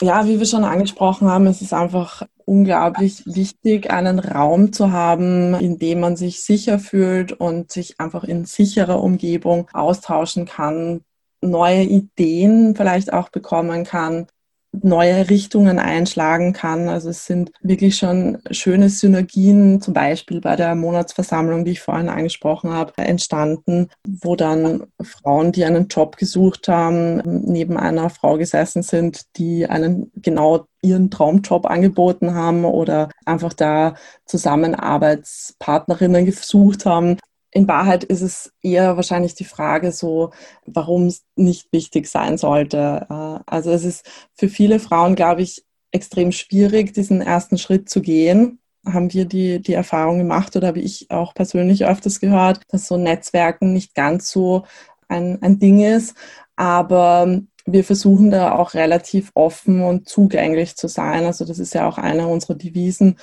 ja, 0.01 0.25
wie 0.25 0.39
wir 0.39 0.45
schon 0.45 0.63
angesprochen 0.63 1.27
haben, 1.27 1.47
es 1.47 1.61
ist 1.61 1.73
einfach 1.73 2.25
unglaublich 2.45 3.23
wichtig, 3.25 3.91
einen 3.91 4.19
Raum 4.19 4.71
zu 4.71 4.91
haben, 4.91 5.53
in 5.55 5.77
dem 5.77 5.99
man 5.99 6.15
sich 6.15 6.41
sicher 6.41 6.79
fühlt 6.79 7.33
und 7.33 7.71
sich 7.71 7.99
einfach 7.99 8.23
in 8.23 8.45
sicherer 8.45 9.03
Umgebung 9.03 9.69
austauschen 9.73 10.45
kann, 10.45 11.01
neue 11.41 11.83
Ideen 11.83 12.75
vielleicht 12.75 13.13
auch 13.13 13.29
bekommen 13.29 13.83
kann. 13.83 14.27
Neue 14.71 15.29
Richtungen 15.29 15.79
einschlagen 15.79 16.53
kann. 16.53 16.89
Also 16.89 17.09
es 17.09 17.25
sind 17.25 17.51
wirklich 17.61 17.97
schon 17.97 18.37
schöne 18.51 18.89
Synergien, 18.89 19.81
zum 19.81 19.93
Beispiel 19.93 20.41
bei 20.41 20.55
der 20.55 20.75
Monatsversammlung, 20.75 21.65
die 21.65 21.71
ich 21.71 21.81
vorhin 21.81 22.09
angesprochen 22.09 22.71
habe, 22.71 22.93
entstanden, 22.97 23.89
wo 24.05 24.35
dann 24.35 24.83
Frauen, 25.01 25.51
die 25.51 25.65
einen 25.65 25.87
Job 25.87 26.17
gesucht 26.17 26.67
haben, 26.67 27.17
neben 27.25 27.77
einer 27.77 28.09
Frau 28.09 28.37
gesessen 28.37 28.83
sind, 28.83 29.37
die 29.37 29.67
einen 29.67 30.11
genau 30.15 30.65
ihren 30.81 31.11
Traumjob 31.11 31.65
angeboten 31.65 32.33
haben 32.33 32.63
oder 32.63 33.09
einfach 33.25 33.53
da 33.53 33.95
Zusammenarbeitspartnerinnen 34.25 36.25
gesucht 36.25 36.85
haben 36.85 37.17
in 37.51 37.67
Wahrheit 37.67 38.03
ist 38.03 38.21
es 38.21 38.53
eher 38.61 38.95
wahrscheinlich 38.95 39.35
die 39.35 39.45
Frage 39.45 39.91
so, 39.91 40.31
warum 40.65 41.07
es 41.07 41.25
nicht 41.35 41.71
wichtig 41.71 42.07
sein 42.07 42.37
sollte. 42.37 43.07
Äh, 43.09 43.39
also 43.45 43.71
es 43.71 43.83
ist 43.83 44.09
für 44.33 44.49
viele 44.49 44.79
Frauen, 44.79 45.15
glaube 45.15 45.41
ich, 45.41 45.65
extrem 45.91 46.31
schwierig, 46.31 46.93
diesen 46.93 47.21
ersten 47.21 47.57
Schritt 47.57 47.89
zu 47.89 48.01
gehen. 48.01 48.59
Haben 48.85 49.11
wir 49.13 49.25
die, 49.25 49.61
die 49.61 49.73
Erfahrung 49.73 50.19
gemacht 50.19 50.55
oder 50.55 50.67
habe 50.67 50.79
ich 50.79 51.09
auch 51.09 51.33
persönlich 51.33 51.85
öfters 51.85 52.19
gehört, 52.19 52.61
dass 52.69 52.87
so 52.87 52.97
Netzwerken 52.97 53.73
nicht 53.73 53.95
ganz 53.95 54.29
so 54.29 54.65
ein, 55.07 55.41
ein 55.41 55.59
Ding 55.59 55.81
ist. 55.81 56.15
Aber 56.55 57.41
wir 57.65 57.83
versuchen 57.83 58.31
da 58.31 58.53
auch 58.53 58.73
relativ 58.73 59.31
offen 59.33 59.81
und 59.81 60.07
zugänglich 60.07 60.75
zu 60.75 60.87
sein. 60.87 61.25
Also 61.25 61.45
das 61.45 61.59
ist 61.59 61.73
ja 61.73 61.87
auch 61.87 61.97
einer 61.97 62.29
unserer 62.29 62.55
Devisen, 62.55 63.17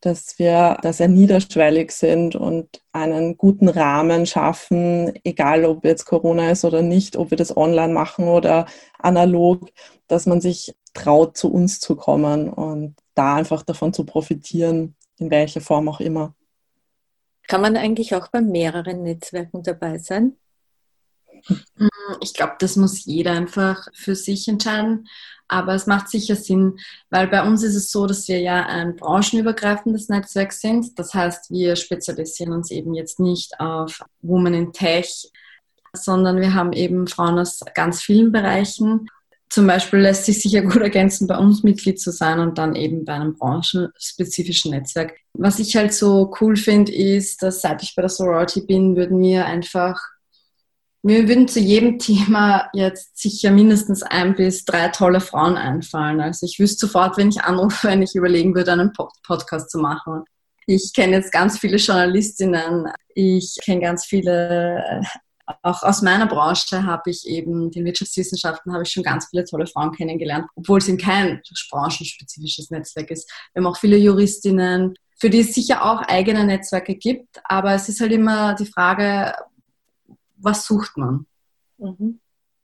dass 0.00 0.38
wir 0.38 0.78
da 0.82 0.92
sehr 0.92 1.08
niederschwellig 1.08 1.92
sind 1.92 2.34
und 2.34 2.80
einen 2.92 3.36
guten 3.36 3.68
Rahmen 3.68 4.26
schaffen, 4.26 5.12
egal 5.24 5.64
ob 5.64 5.84
jetzt 5.84 6.06
Corona 6.06 6.50
ist 6.50 6.64
oder 6.64 6.82
nicht, 6.82 7.16
ob 7.16 7.30
wir 7.30 7.36
das 7.36 7.56
online 7.56 7.92
machen 7.92 8.28
oder 8.28 8.66
analog, 8.98 9.68
dass 10.08 10.26
man 10.26 10.40
sich 10.40 10.74
traut, 10.94 11.36
zu 11.36 11.52
uns 11.52 11.80
zu 11.80 11.96
kommen 11.96 12.48
und 12.48 12.96
da 13.14 13.36
einfach 13.36 13.62
davon 13.62 13.92
zu 13.92 14.04
profitieren, 14.04 14.96
in 15.18 15.30
welcher 15.30 15.60
Form 15.60 15.88
auch 15.88 16.00
immer. 16.00 16.34
Kann 17.46 17.60
man 17.60 17.76
eigentlich 17.76 18.14
auch 18.14 18.28
bei 18.28 18.40
mehreren 18.40 19.02
Netzwerken 19.02 19.62
dabei 19.62 19.98
sein? 19.98 20.36
Mm, 21.76 21.88
ich 22.20 22.34
glaube, 22.34 22.54
das 22.58 22.76
muss 22.76 23.04
jeder 23.04 23.32
einfach 23.32 23.88
für 23.92 24.14
sich 24.14 24.48
entscheiden. 24.48 25.08
Aber 25.50 25.74
es 25.74 25.88
macht 25.88 26.08
sicher 26.08 26.36
Sinn, 26.36 26.78
weil 27.10 27.26
bei 27.26 27.42
uns 27.42 27.64
ist 27.64 27.74
es 27.74 27.90
so, 27.90 28.06
dass 28.06 28.28
wir 28.28 28.38
ja 28.38 28.66
ein 28.66 28.94
branchenübergreifendes 28.94 30.08
Netzwerk 30.08 30.52
sind. 30.52 30.96
Das 30.96 31.12
heißt, 31.12 31.50
wir 31.50 31.74
spezialisieren 31.74 32.52
uns 32.52 32.70
eben 32.70 32.94
jetzt 32.94 33.18
nicht 33.18 33.58
auf 33.58 34.00
Women 34.22 34.54
in 34.54 34.72
Tech, 34.72 35.28
sondern 35.92 36.40
wir 36.40 36.54
haben 36.54 36.72
eben 36.72 37.08
Frauen 37.08 37.40
aus 37.40 37.60
ganz 37.74 38.00
vielen 38.00 38.30
Bereichen. 38.30 39.08
Zum 39.48 39.66
Beispiel 39.66 39.98
lässt 39.98 40.26
sich 40.26 40.40
sicher 40.40 40.62
gut 40.62 40.76
ergänzen, 40.76 41.26
bei 41.26 41.36
uns 41.36 41.64
Mitglied 41.64 42.00
zu 42.00 42.12
sein 42.12 42.38
und 42.38 42.56
dann 42.56 42.76
eben 42.76 43.04
bei 43.04 43.14
einem 43.14 43.34
branchenspezifischen 43.34 44.70
Netzwerk. 44.70 45.16
Was 45.32 45.58
ich 45.58 45.74
halt 45.74 45.92
so 45.92 46.32
cool 46.40 46.54
finde, 46.54 46.92
ist, 46.92 47.42
dass 47.42 47.60
seit 47.60 47.82
ich 47.82 47.96
bei 47.96 48.02
der 48.02 48.08
Sorority 48.08 48.60
bin, 48.60 48.94
würden 48.94 49.20
wir 49.20 49.46
einfach 49.46 50.00
mir 51.02 51.28
würden 51.28 51.48
zu 51.48 51.60
jedem 51.60 51.98
Thema 51.98 52.68
jetzt 52.74 53.18
sicher 53.18 53.50
mindestens 53.50 54.02
ein 54.02 54.34
bis 54.34 54.64
drei 54.64 54.88
tolle 54.88 55.20
Frauen 55.20 55.56
einfallen. 55.56 56.20
Also 56.20 56.44
ich 56.44 56.58
wüsste 56.58 56.86
sofort, 56.86 57.16
wenn 57.16 57.30
ich 57.30 57.42
anrufe, 57.42 57.88
wenn 57.88 58.02
ich 58.02 58.14
überlegen 58.14 58.54
würde, 58.54 58.72
einen 58.72 58.92
Podcast 58.92 59.70
zu 59.70 59.78
machen. 59.78 60.24
Ich 60.66 60.92
kenne 60.94 61.16
jetzt 61.16 61.32
ganz 61.32 61.58
viele 61.58 61.78
Journalistinnen. 61.78 62.92
Ich 63.14 63.56
kenne 63.64 63.80
ganz 63.80 64.04
viele, 64.04 65.02
auch 65.62 65.82
aus 65.82 66.02
meiner 66.02 66.26
Branche 66.26 66.84
habe 66.84 67.10
ich 67.10 67.26
eben, 67.26 67.70
den 67.70 67.84
Wirtschaftswissenschaften, 67.84 68.72
habe 68.72 68.82
ich 68.82 68.90
schon 68.90 69.02
ganz 69.02 69.28
viele 69.30 69.44
tolle 69.44 69.66
Frauen 69.66 69.92
kennengelernt, 69.92 70.46
obwohl 70.54 70.78
es 70.78 70.88
eben 70.88 70.98
kein 70.98 71.40
branchenspezifisches 71.70 72.70
Netzwerk 72.70 73.10
ist. 73.10 73.28
Wir 73.52 73.60
haben 73.60 73.66
auch 73.66 73.78
viele 73.78 73.96
Juristinnen, 73.96 74.94
für 75.18 75.28
die 75.28 75.40
es 75.40 75.54
sicher 75.54 75.84
auch 75.84 76.02
eigene 76.02 76.44
Netzwerke 76.44 76.94
gibt, 76.94 77.40
aber 77.44 77.74
es 77.74 77.88
ist 77.88 78.00
halt 78.00 78.12
immer 78.12 78.54
die 78.54 78.66
Frage, 78.66 79.34
was 80.40 80.66
sucht 80.66 80.96
man? 80.96 81.26
Mhm. 81.78 82.20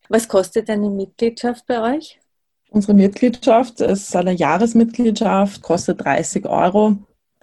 Was 0.08 0.28
kostet 0.28 0.70
eine 0.70 0.90
Mitgliedschaft 0.90 1.66
bei 1.66 1.96
euch? 1.96 2.20
Unsere 2.70 2.94
Mitgliedschaft 2.94 3.80
ist 3.80 4.14
eine 4.14 4.32
Jahresmitgliedschaft, 4.32 5.62
kostet 5.62 6.04
30 6.04 6.46
Euro. 6.46 6.96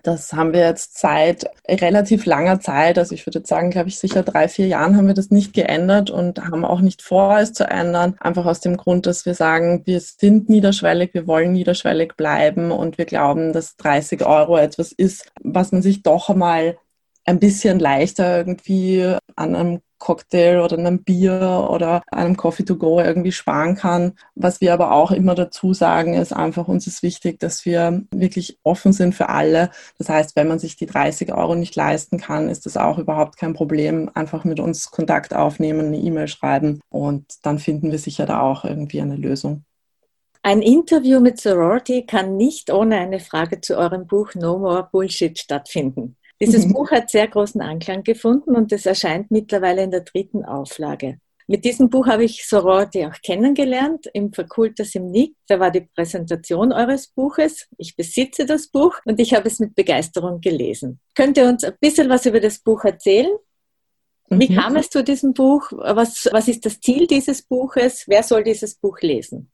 Das 0.03 0.33
haben 0.33 0.51
wir 0.51 0.59
jetzt 0.59 0.99
seit 0.99 1.45
relativ 1.67 2.25
langer 2.25 2.59
Zeit, 2.59 2.97
also 2.97 3.15
ich 3.15 3.25
würde 3.25 3.41
sagen, 3.45 3.69
glaube 3.69 3.87
ich, 3.87 3.97
sicher 3.97 4.21
drei, 4.21 4.49
vier 4.49 4.67
Jahren 4.67 4.97
haben 4.97 5.07
wir 5.07 5.13
das 5.13 5.31
nicht 5.31 5.53
geändert 5.53 6.09
und 6.09 6.43
haben 6.43 6.65
auch 6.65 6.81
nicht 6.81 7.01
vor, 7.01 7.39
es 7.39 7.53
zu 7.53 7.63
ändern. 7.63 8.17
Einfach 8.19 8.45
aus 8.45 8.59
dem 8.59 8.75
Grund, 8.75 9.05
dass 9.05 9.25
wir 9.25 9.33
sagen, 9.33 9.83
wir 9.85 10.01
sind 10.01 10.49
niederschwellig, 10.49 11.13
wir 11.13 11.25
wollen 11.25 11.53
niederschwellig 11.53 12.15
bleiben 12.17 12.71
und 12.71 12.97
wir 12.97 13.05
glauben, 13.05 13.53
dass 13.53 13.77
30 13.77 14.25
Euro 14.25 14.57
etwas 14.57 14.91
ist, 14.91 15.31
was 15.41 15.71
man 15.71 15.81
sich 15.81 16.03
doch 16.03 16.29
einmal 16.29 16.77
ein 17.23 17.39
bisschen 17.39 17.79
leichter 17.79 18.39
irgendwie 18.39 19.15
an 19.37 19.55
einem 19.55 19.81
Cocktail 20.03 20.59
oder 20.59 20.77
einem 20.77 21.01
Bier 21.01 21.69
oder 21.71 22.03
einem 22.11 22.35
Coffee 22.35 22.65
to 22.65 22.75
go 22.75 22.99
irgendwie 22.99 23.31
sparen 23.31 23.77
kann. 23.77 24.13
Was 24.35 24.59
wir 24.59 24.73
aber 24.73 24.91
auch 24.91 25.11
immer 25.11 25.33
dazu 25.33 25.73
sagen, 25.73 26.13
ist 26.15 26.33
einfach, 26.33 26.67
uns 26.67 26.87
ist 26.87 27.03
wichtig, 27.03 27.39
dass 27.39 27.63
wir 27.63 28.03
wirklich 28.11 28.59
offen 28.63 28.91
sind 28.91 29.15
für 29.15 29.29
alle. 29.29 29.69
Das 29.97 30.09
heißt, 30.09 30.35
wenn 30.35 30.49
man 30.49 30.59
sich 30.59 30.75
die 30.75 30.87
30 30.87 31.33
Euro 31.33 31.55
nicht 31.55 31.77
leisten 31.77 32.19
kann, 32.19 32.49
ist 32.49 32.65
das 32.65 32.75
auch 32.75 32.97
überhaupt 32.97 33.37
kein 33.37 33.53
Problem. 33.53 34.11
Einfach 34.13 34.43
mit 34.43 34.59
uns 34.59 34.91
Kontakt 34.91 35.33
aufnehmen, 35.33 35.87
eine 35.87 35.97
E-Mail 35.97 36.27
schreiben 36.27 36.81
und 36.89 37.23
dann 37.43 37.57
finden 37.57 37.89
wir 37.89 37.99
sicher 37.99 38.25
da 38.25 38.41
auch 38.41 38.65
irgendwie 38.65 38.99
eine 38.99 39.15
Lösung. 39.15 39.63
Ein 40.41 40.61
Interview 40.61 41.21
mit 41.21 41.39
Sorority 41.39 42.05
kann 42.05 42.35
nicht 42.35 42.69
ohne 42.69 42.97
eine 42.97 43.21
Frage 43.21 43.61
zu 43.61 43.77
eurem 43.77 44.05
Buch 44.05 44.35
No 44.35 44.57
More 44.57 44.89
Bullshit 44.91 45.39
stattfinden. 45.39 46.17
Dieses 46.45 46.71
Buch 46.71 46.91
hat 46.91 47.09
sehr 47.09 47.27
großen 47.27 47.61
Anklang 47.61 48.03
gefunden 48.03 48.55
und 48.55 48.71
es 48.71 48.85
erscheint 48.85 49.31
mittlerweile 49.31 49.83
in 49.83 49.91
der 49.91 50.01
dritten 50.01 50.43
Auflage. 50.43 51.19
Mit 51.47 51.65
diesem 51.65 51.89
Buch 51.89 52.07
habe 52.07 52.23
ich 52.23 52.45
Sorority 52.47 53.05
auch 53.05 53.21
kennengelernt 53.21 54.09
im 54.13 54.33
Fakultas 54.33 54.95
im 54.95 55.11
Nick. 55.11 55.35
Da 55.47 55.59
war 55.59 55.71
die 55.71 55.81
Präsentation 55.81 56.71
eures 56.71 57.07
Buches. 57.07 57.67
Ich 57.77 57.95
besitze 57.95 58.45
das 58.45 58.67
Buch 58.67 58.95
und 59.05 59.19
ich 59.19 59.33
habe 59.33 59.47
es 59.47 59.59
mit 59.59 59.75
Begeisterung 59.75 60.39
gelesen. 60.39 60.99
Könnt 61.15 61.37
ihr 61.37 61.47
uns 61.47 61.63
ein 61.63 61.75
bisschen 61.81 62.09
was 62.09 62.25
über 62.25 62.39
das 62.39 62.59
Buch 62.59 62.83
erzählen? 62.85 63.31
Wie 64.29 64.49
mhm. 64.49 64.55
kam 64.55 64.75
es 64.77 64.89
zu 64.89 65.03
diesem 65.03 65.33
Buch? 65.33 65.69
Was, 65.71 66.29
was 66.31 66.47
ist 66.47 66.65
das 66.65 66.79
Ziel 66.79 67.07
dieses 67.07 67.41
Buches? 67.41 68.05
Wer 68.07 68.23
soll 68.23 68.43
dieses 68.43 68.75
Buch 68.75 68.99
lesen? 69.01 69.51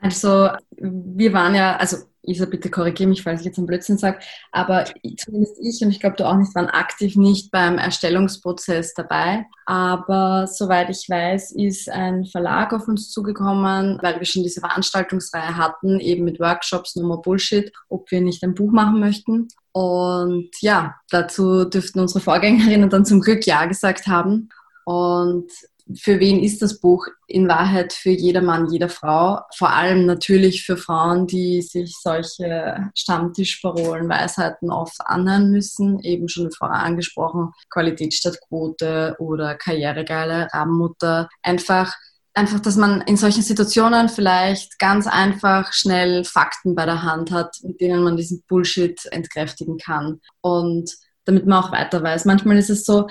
Also 0.00 0.50
wir 0.70 1.32
waren 1.32 1.54
ja, 1.54 1.76
also 1.76 1.96
Isa, 2.28 2.44
bitte 2.44 2.70
korrigiere 2.70 3.08
mich, 3.08 3.22
falls 3.22 3.40
ich 3.40 3.46
jetzt 3.46 3.58
einen 3.58 3.66
Blödsinn 3.66 3.98
sage, 3.98 4.18
aber 4.52 4.84
zumindest 5.16 5.58
ich 5.60 5.82
und 5.82 5.90
ich 5.90 6.00
glaube 6.00 6.16
du 6.16 6.26
auch 6.26 6.36
nicht, 6.36 6.54
waren 6.54 6.68
aktiv 6.68 7.16
nicht 7.16 7.50
beim 7.50 7.78
Erstellungsprozess 7.78 8.94
dabei. 8.94 9.46
Aber 9.66 10.46
soweit 10.46 10.90
ich 10.90 11.08
weiß, 11.08 11.52
ist 11.52 11.90
ein 11.90 12.24
Verlag 12.24 12.72
auf 12.72 12.88
uns 12.88 13.10
zugekommen, 13.10 13.98
weil 14.02 14.18
wir 14.18 14.26
schon 14.26 14.42
diese 14.42 14.60
Veranstaltungsreihe 14.60 15.56
hatten, 15.56 16.00
eben 16.00 16.24
mit 16.24 16.40
Workshops, 16.40 16.96
More 16.96 17.22
Bullshit, 17.22 17.72
ob 17.88 18.10
wir 18.10 18.20
nicht 18.20 18.42
ein 18.42 18.54
Buch 18.54 18.72
machen 18.72 19.00
möchten. 19.00 19.48
Und 19.72 20.50
ja, 20.60 20.96
dazu 21.10 21.64
dürften 21.64 22.00
unsere 22.00 22.20
Vorgängerinnen 22.20 22.90
dann 22.90 23.04
zum 23.04 23.20
Glück 23.20 23.46
Ja 23.46 23.66
gesagt 23.66 24.06
haben. 24.06 24.48
Und 24.84 25.50
für 25.96 26.20
wen 26.20 26.42
ist 26.42 26.60
das 26.62 26.80
Buch? 26.80 27.06
In 27.26 27.48
Wahrheit 27.48 27.92
für 27.92 28.10
jeder 28.10 28.42
Mann, 28.42 28.70
jede 28.70 28.88
Frau. 28.88 29.40
Vor 29.56 29.70
allem 29.70 30.06
natürlich 30.06 30.64
für 30.64 30.76
Frauen, 30.76 31.26
die 31.26 31.62
sich 31.62 31.96
solche 32.02 32.90
Stammtischparolen, 32.94 34.08
Weisheiten 34.08 34.70
oft 34.70 35.00
anhören 35.04 35.50
müssen. 35.50 36.00
Eben 36.00 36.28
schon 36.28 36.50
vorher 36.50 36.80
angesprochen, 36.80 37.52
Qualität 37.70 38.14
statt 38.14 38.38
Quote 38.48 39.16
oder 39.18 39.54
karrieregeile 39.54 40.48
Rabenmutter. 40.52 41.28
Einfach 41.42 41.94
einfach, 42.34 42.60
dass 42.60 42.76
man 42.76 43.00
in 43.02 43.16
solchen 43.16 43.42
Situationen 43.42 44.08
vielleicht 44.08 44.78
ganz 44.78 45.08
einfach 45.08 45.72
schnell 45.72 46.24
Fakten 46.24 46.76
bei 46.76 46.86
der 46.86 47.02
Hand 47.02 47.32
hat, 47.32 47.56
mit 47.62 47.80
denen 47.80 48.04
man 48.04 48.16
diesen 48.16 48.44
Bullshit 48.48 49.00
entkräftigen 49.10 49.78
kann. 49.78 50.20
Und 50.40 50.94
damit 51.24 51.46
man 51.46 51.62
auch 51.62 51.72
weiter 51.72 52.02
weiß. 52.02 52.24
Manchmal 52.24 52.56
ist 52.56 52.70
es 52.70 52.84
so, 52.84 53.08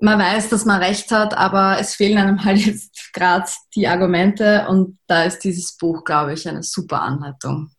man 0.00 0.18
weiß, 0.18 0.48
dass 0.50 0.64
man 0.64 0.82
recht 0.82 1.10
hat, 1.10 1.36
aber 1.36 1.78
es 1.80 1.94
fehlen 1.94 2.18
einem 2.18 2.44
halt 2.44 2.58
jetzt 2.58 3.12
gerade 3.12 3.46
die 3.74 3.88
Argumente 3.88 4.66
und 4.68 4.98
da 5.06 5.24
ist 5.24 5.40
dieses 5.40 5.76
Buch, 5.76 6.04
glaube 6.04 6.34
ich, 6.34 6.48
eine 6.48 6.62
super 6.62 7.02
Anleitung. 7.02 7.70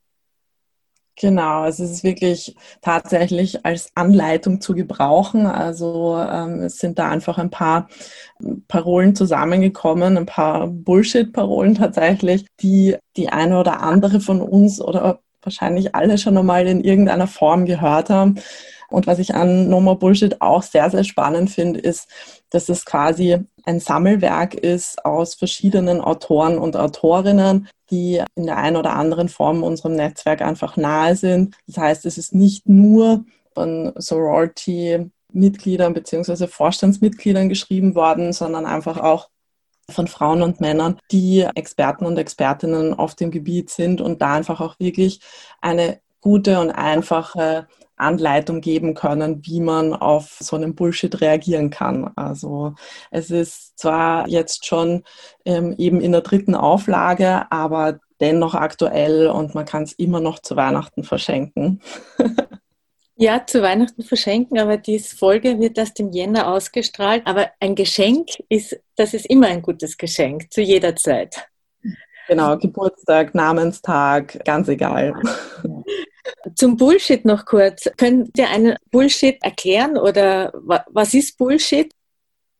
Genau, 1.17 1.65
es 1.65 1.79
ist 1.79 2.03
wirklich 2.03 2.57
tatsächlich 2.81 3.65
als 3.65 3.89
Anleitung 3.95 4.59
zu 4.59 4.73
gebrauchen. 4.75 5.45
Also 5.45 6.17
ähm, 6.17 6.63
es 6.63 6.77
sind 6.79 6.99
da 6.99 7.09
einfach 7.09 7.37
ein 7.37 7.49
paar 7.49 7.87
Parolen 8.67 9.15
zusammengekommen, 9.15 10.17
ein 10.17 10.25
paar 10.25 10.67
Bullshit-Parolen 10.67 11.75
tatsächlich, 11.75 12.45
die 12.59 12.97
die 13.15 13.29
eine 13.29 13.59
oder 13.59 13.81
andere 13.81 14.19
von 14.19 14.41
uns 14.41 14.81
oder 14.81 15.19
wahrscheinlich 15.41 15.95
alle 15.95 16.17
schon 16.17 16.37
einmal 16.37 16.67
in 16.67 16.83
irgendeiner 16.83 17.27
Form 17.27 17.65
gehört 17.65 18.09
haben. 18.09 18.35
Und 18.95 19.07
was 19.07 19.19
ich 19.19 19.35
an 19.35 19.67
No 19.67 19.81
More 19.81 19.97
Bullshit 19.97 20.41
auch 20.41 20.63
sehr, 20.63 20.89
sehr 20.89 21.03
spannend 21.03 21.49
finde, 21.49 21.81
ist, 21.81 22.07
dass 22.49 22.69
es 22.69 22.85
quasi 22.85 23.37
ein 23.65 23.81
Sammelwerk 23.81 24.53
ist 24.53 25.03
aus 25.03 25.35
verschiedenen 25.35 25.99
Autoren 25.99 26.57
und 26.57 26.77
Autorinnen, 26.77 27.67
die 27.91 28.23
in 28.35 28.45
der 28.45 28.55
einen 28.55 28.77
oder 28.77 28.93
anderen 28.93 29.27
Form 29.27 29.63
unserem 29.63 29.97
Netzwerk 29.97 30.41
einfach 30.41 30.77
nahe 30.77 31.17
sind. 31.17 31.57
Das 31.67 31.77
heißt, 31.77 32.05
es 32.05 32.17
ist 32.17 32.33
nicht 32.33 32.69
nur 32.69 33.25
von 33.53 33.91
Sorority-Mitgliedern 33.97 35.93
bzw. 35.93 36.47
Vorstandsmitgliedern 36.47 37.49
geschrieben 37.49 37.95
worden, 37.95 38.31
sondern 38.31 38.65
einfach 38.65 38.97
auch 38.97 39.27
von 39.89 40.07
Frauen 40.07 40.41
und 40.41 40.61
Männern, 40.61 40.99
die 41.11 41.45
Experten 41.53 42.05
und 42.05 42.17
Expertinnen 42.17 42.93
auf 42.93 43.13
dem 43.13 43.29
Gebiet 43.29 43.69
sind 43.69 43.99
und 43.99 44.21
da 44.21 44.35
einfach 44.35 44.61
auch 44.61 44.79
wirklich 44.79 45.19
eine 45.59 45.99
gute 46.25 46.59
und 46.59 46.71
einfache 46.71 47.67
Anleitung 47.97 48.59
geben 48.59 48.95
können, 48.95 49.45
wie 49.45 49.59
man 49.59 49.93
auf 49.93 50.37
so 50.39 50.55
einen 50.55 50.73
Bullshit 50.73 51.21
reagieren 51.21 51.69
kann. 51.69 52.11
Also 52.15 52.73
es 53.11 53.29
ist 53.29 53.77
zwar 53.77 54.27
jetzt 54.27 54.65
schon 54.65 55.03
ähm, 55.45 55.75
eben 55.77 56.01
in 56.01 56.13
der 56.13 56.21
dritten 56.21 56.55
Auflage, 56.55 57.45
aber 57.51 57.99
dennoch 58.19 58.55
aktuell 58.55 59.27
und 59.27 59.53
man 59.53 59.65
kann 59.65 59.83
es 59.83 59.93
immer 59.93 60.19
noch 60.19 60.39
zu 60.39 60.55
Weihnachten 60.55 61.03
verschenken. 61.03 61.81
Ja, 63.17 63.45
zu 63.47 63.61
Weihnachten 63.61 64.03
verschenken, 64.03 64.59
aber 64.59 64.75
diese 64.75 65.15
Folge 65.15 65.57
wird 65.57 65.77
erst 65.77 66.01
im 66.01 66.11
Jänner 66.11 66.51
ausgestrahlt. 66.51 67.25
Aber 67.25 67.49
ein 67.61 67.73
Geschenk 67.73 68.27
ist, 68.49 68.77
das 68.97 69.13
ist 69.13 69.27
immer 69.27 69.47
ein 69.47 69.61
gutes 69.61 69.95
Geschenk, 69.95 70.51
zu 70.51 70.59
jeder 70.59 70.97
Zeit. 70.97 71.47
Genau, 72.27 72.57
Geburtstag, 72.57 73.33
Namenstag, 73.33 74.43
ganz 74.43 74.67
egal. 74.67 75.13
Zum 76.55 76.77
Bullshit 76.77 77.25
noch 77.25 77.45
kurz. 77.45 77.89
Könnt 77.97 78.37
ihr 78.37 78.49
einen 78.49 78.75
Bullshit 78.91 79.37
erklären 79.41 79.97
oder 79.97 80.53
was 80.87 81.13
ist 81.13 81.37
Bullshit? 81.37 81.91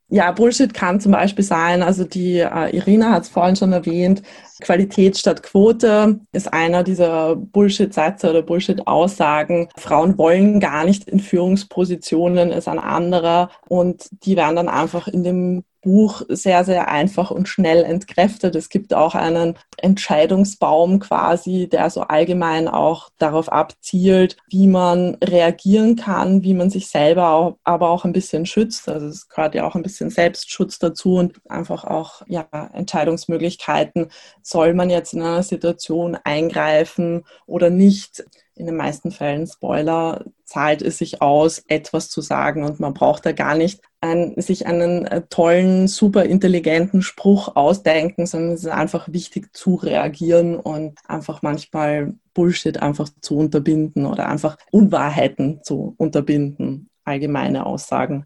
Ja, 0.10 0.32
Bullshit 0.32 0.72
kann 0.72 1.00
zum 1.00 1.14
Beispiel 1.14 1.44
sein, 1.44 1.82
also 1.82 2.04
die 2.04 2.38
äh, 2.38 2.76
Irina 2.76 3.10
hat 3.10 3.24
es 3.24 3.30
vorhin 3.30 3.56
schon 3.56 3.74
erwähnt, 3.74 4.22
Qualität 4.62 5.18
statt 5.18 5.42
Quote 5.42 6.20
ist 6.32 6.54
einer 6.54 6.84
dieser 6.84 7.36
Bullshit-Sätze 7.36 8.30
oder 8.30 8.44
Bullshit-Aussagen. 8.44 9.68
Frauen 9.76 10.16
wollen 10.20 10.60
gar 10.60 10.86
nicht 10.86 11.10
in 11.10 11.20
Führungspositionen, 11.20 12.52
ist 12.52 12.68
ein 12.68 12.78
anderer 12.78 13.50
und 13.68 14.08
die 14.26 14.36
werden 14.38 14.56
dann 14.56 14.70
einfach 14.70 15.08
in 15.08 15.24
dem 15.24 15.64
Buch 15.86 16.24
sehr, 16.30 16.64
sehr 16.64 16.90
einfach 16.90 17.30
und 17.30 17.48
schnell 17.48 17.84
entkräftet. 17.84 18.56
Es 18.56 18.70
gibt 18.70 18.94
auch 18.94 19.14
einen 19.14 19.54
Entscheidungsbaum 19.78 21.00
quasi, 21.00 21.70
der 21.70 21.92
so 21.92 22.02
allgemein 22.02 22.68
auch 22.68 23.10
darauf 23.20 23.52
abzielt, 23.52 24.36
wie 24.50 24.68
man 24.68 25.16
reagieren 25.24 25.96
kann, 25.96 26.42
wie 26.42 26.56
man 26.56 26.72
sich 26.72 26.88
selber 26.88 27.30
auch, 27.30 27.58
aber 27.64 27.92
auch 27.92 28.04
ein 28.04 28.14
bisschen 28.14 28.48
schützt. 28.48 28.90
Also 28.90 29.06
es 29.08 29.30
gehört 29.30 29.54
ja 29.54 29.66
auch 29.68 29.76
ein 29.76 29.84
bisschen 29.84 30.10
Selbstschutz 30.10 30.80
dazu 30.80 31.18
und 31.18 31.40
einfach 31.48 31.84
auch 31.84 32.24
ja, 32.28 32.48
Entscheidungsmöglichkeiten. 32.74 34.08
Soll 34.42 34.74
man 34.74 34.90
jetzt 34.90 35.14
in 35.14 35.22
einer 35.22 35.44
Situation 35.44 36.18
eingreifen 36.24 37.24
oder 37.46 37.70
nicht? 37.70 38.26
in 38.56 38.66
den 38.66 38.78
meisten 38.78 39.12
Fällen, 39.12 39.48
Spoiler, 39.48 40.24
zahlt 40.46 40.82
es 40.82 40.98
sich 40.98 41.22
aus, 41.22 41.64
etwas 41.68 42.10
zu 42.10 42.22
sagen 42.22 42.64
und 42.64 42.80
man 42.80 42.94
braucht 42.94 43.26
da 43.26 43.34
gar 43.34 43.56
nicht 43.56 43.82
ein, 44.06 44.40
sich 44.40 44.68
einen 44.68 45.06
äh, 45.06 45.24
tollen, 45.30 45.88
super 45.88 46.24
intelligenten 46.24 47.02
Spruch 47.02 47.56
ausdenken, 47.56 48.26
sondern 48.26 48.52
es 48.52 48.64
ist 48.64 48.72
einfach 48.72 49.08
wichtig 49.12 49.56
zu 49.56 49.76
reagieren 49.76 50.56
und 50.58 51.00
einfach 51.08 51.42
manchmal 51.42 52.14
Bullshit 52.34 52.82
einfach 52.82 53.10
zu 53.22 53.38
unterbinden 53.38 54.06
oder 54.06 54.28
einfach 54.28 54.58
Unwahrheiten 54.72 55.62
zu 55.64 55.96
unterbinden, 55.98 56.90
allgemeine 57.04 57.66
Aussagen. 57.66 58.26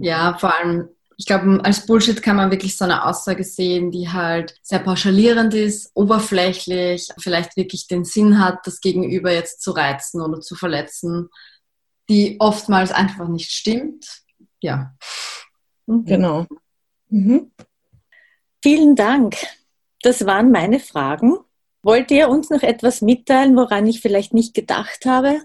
Ja, 0.00 0.36
vor 0.38 0.56
allem 0.58 0.88
ich 1.20 1.26
glaube, 1.26 1.60
als 1.62 1.84
Bullshit 1.84 2.22
kann 2.22 2.36
man 2.36 2.50
wirklich 2.50 2.78
so 2.78 2.86
eine 2.86 3.04
Aussage 3.04 3.44
sehen, 3.44 3.90
die 3.90 4.08
halt 4.08 4.54
sehr 4.62 4.78
pauschalierend 4.78 5.52
ist, 5.52 5.90
oberflächlich, 5.92 7.08
vielleicht 7.18 7.58
wirklich 7.58 7.86
den 7.86 8.06
Sinn 8.06 8.42
hat, 8.42 8.60
das 8.64 8.80
Gegenüber 8.80 9.30
jetzt 9.30 9.60
zu 9.60 9.72
reizen 9.72 10.22
oder 10.22 10.40
zu 10.40 10.54
verletzen, 10.54 11.28
die 12.08 12.36
oftmals 12.38 12.90
einfach 12.90 13.28
nicht 13.28 13.50
stimmt. 13.50 14.22
Ja. 14.60 14.94
Mhm. 15.86 16.04
Genau. 16.04 16.46
Mhm. 17.08 17.50
Vielen 18.62 18.94
Dank. 18.94 19.36
Das 20.02 20.26
waren 20.26 20.50
meine 20.50 20.80
Fragen. 20.80 21.38
Wollt 21.82 22.10
ihr 22.10 22.28
uns 22.28 22.50
noch 22.50 22.62
etwas 22.62 23.00
mitteilen, 23.00 23.56
woran 23.56 23.86
ich 23.86 24.00
vielleicht 24.00 24.34
nicht 24.34 24.54
gedacht 24.54 25.06
habe? 25.06 25.40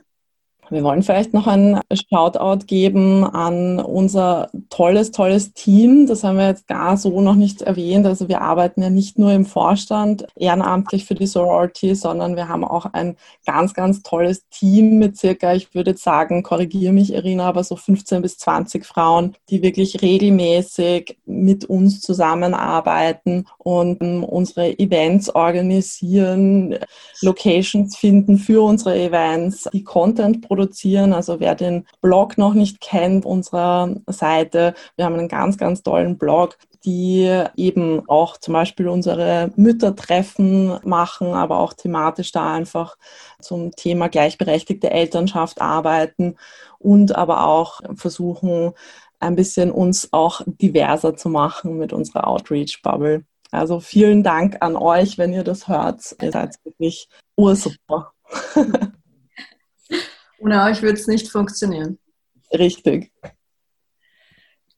Wir 0.72 0.84
wollen 0.84 1.04
vielleicht 1.04 1.34
noch 1.34 1.46
ein 1.46 1.80
Shoutout 1.94 2.66
geben 2.66 3.24
an 3.24 3.80
unser 3.80 4.50
tolles, 4.70 5.12
tolles 5.12 5.54
Team. 5.54 6.08
Das 6.08 6.24
haben 6.24 6.38
wir 6.38 6.48
jetzt 6.48 6.68
gar 6.68 6.98
so 6.98 7.22
noch 7.22 7.36
nicht 7.36 7.62
erwähnt. 7.62 8.08
Also 8.08 8.30
wir 8.30 8.42
arbeiten 8.42 8.82
ja 8.82 8.90
nicht 8.90 9.20
nur 9.20 9.32
im 9.32 9.46
Vorstand 9.46 10.26
ehrenamtlich 10.36 11.06
für 11.06 11.14
die 11.14 11.28
Sorority, 11.28 11.94
sondern 11.94 12.36
wir 12.36 12.48
haben 12.48 12.64
auch 12.64 12.88
ein 12.88 13.16
ganz, 13.46 13.76
ganz 13.76 14.02
tolles 14.02 14.48
Team 14.50 14.98
mit 14.98 15.18
circa, 15.18 15.54
ich 15.54 15.76
würde 15.76 15.92
jetzt 15.92 16.04
sagen, 16.04 16.42
korrigiere 16.42 16.94
mich, 16.94 17.14
Irina, 17.14 17.48
aber 17.48 17.64
so 17.64 17.76
15 17.76 18.24
bis 18.24 18.40
20 18.40 18.86
Frauen, 18.86 19.36
die 19.50 19.62
wirklich 19.62 20.02
regelmäßig 20.02 21.18
mit 21.26 21.66
uns 21.66 22.02
zusammenarbeiten 22.02 23.46
und 23.60 24.02
unsere 24.02 24.80
Events 24.80 25.30
organisieren, 25.30 26.80
Locations 27.22 27.96
finden 27.96 28.38
für 28.38 28.64
unsere 28.64 29.00
Events, 29.00 29.70
die 29.72 29.84
Content 29.84 30.42
produzieren 30.42 30.55
produzieren. 30.56 31.14
Also 31.14 31.40
wer 31.40 31.56
den 31.56 31.86
Blog 32.02 32.38
noch 32.38 32.54
nicht 32.54 32.80
kennt, 32.80 33.26
unserer 33.26 33.94
Seite, 34.08 34.74
wir 34.96 35.06
haben 35.06 35.16
einen 35.16 35.28
ganz, 35.28 35.58
ganz 35.58 35.84
tollen 35.84 36.18
Blog, 36.18 36.58
die 36.86 37.44
eben 37.58 38.08
auch 38.08 38.38
zum 38.38 38.54
Beispiel 38.54 38.88
unsere 38.88 39.52
Müttertreffen 39.56 40.80
machen, 40.84 41.34
aber 41.34 41.60
auch 41.60 41.74
thematisch 41.74 42.32
da 42.32 42.54
einfach 42.54 42.96
zum 43.42 43.72
Thema 43.72 44.08
gleichberechtigte 44.08 44.92
Elternschaft 44.92 45.62
arbeiten 45.62 46.36
und 46.80 47.16
aber 47.16 47.48
auch 47.48 47.82
versuchen, 47.96 48.72
ein 49.20 49.36
bisschen 49.36 49.72
uns 49.72 50.10
auch 50.14 50.42
diverser 50.46 51.16
zu 51.16 51.30
machen 51.30 51.78
mit 51.78 51.92
unserer 51.92 52.28
Outreach-Bubble. 52.28 53.26
Also 53.52 53.80
vielen 53.80 54.24
Dank 54.24 54.58
an 54.62 54.76
euch, 54.76 55.18
wenn 55.18 55.34
ihr 55.34 55.44
das 55.44 55.68
hört. 55.68 56.16
Ihr 56.22 56.32
seid 56.32 56.56
wirklich 56.64 57.10
ursuper. 57.36 58.12
Ohne 60.46 60.62
euch 60.62 60.84
würde 60.84 61.00
es 61.00 61.08
nicht 61.08 61.32
funktionieren. 61.32 61.98
Richtig. 62.54 63.12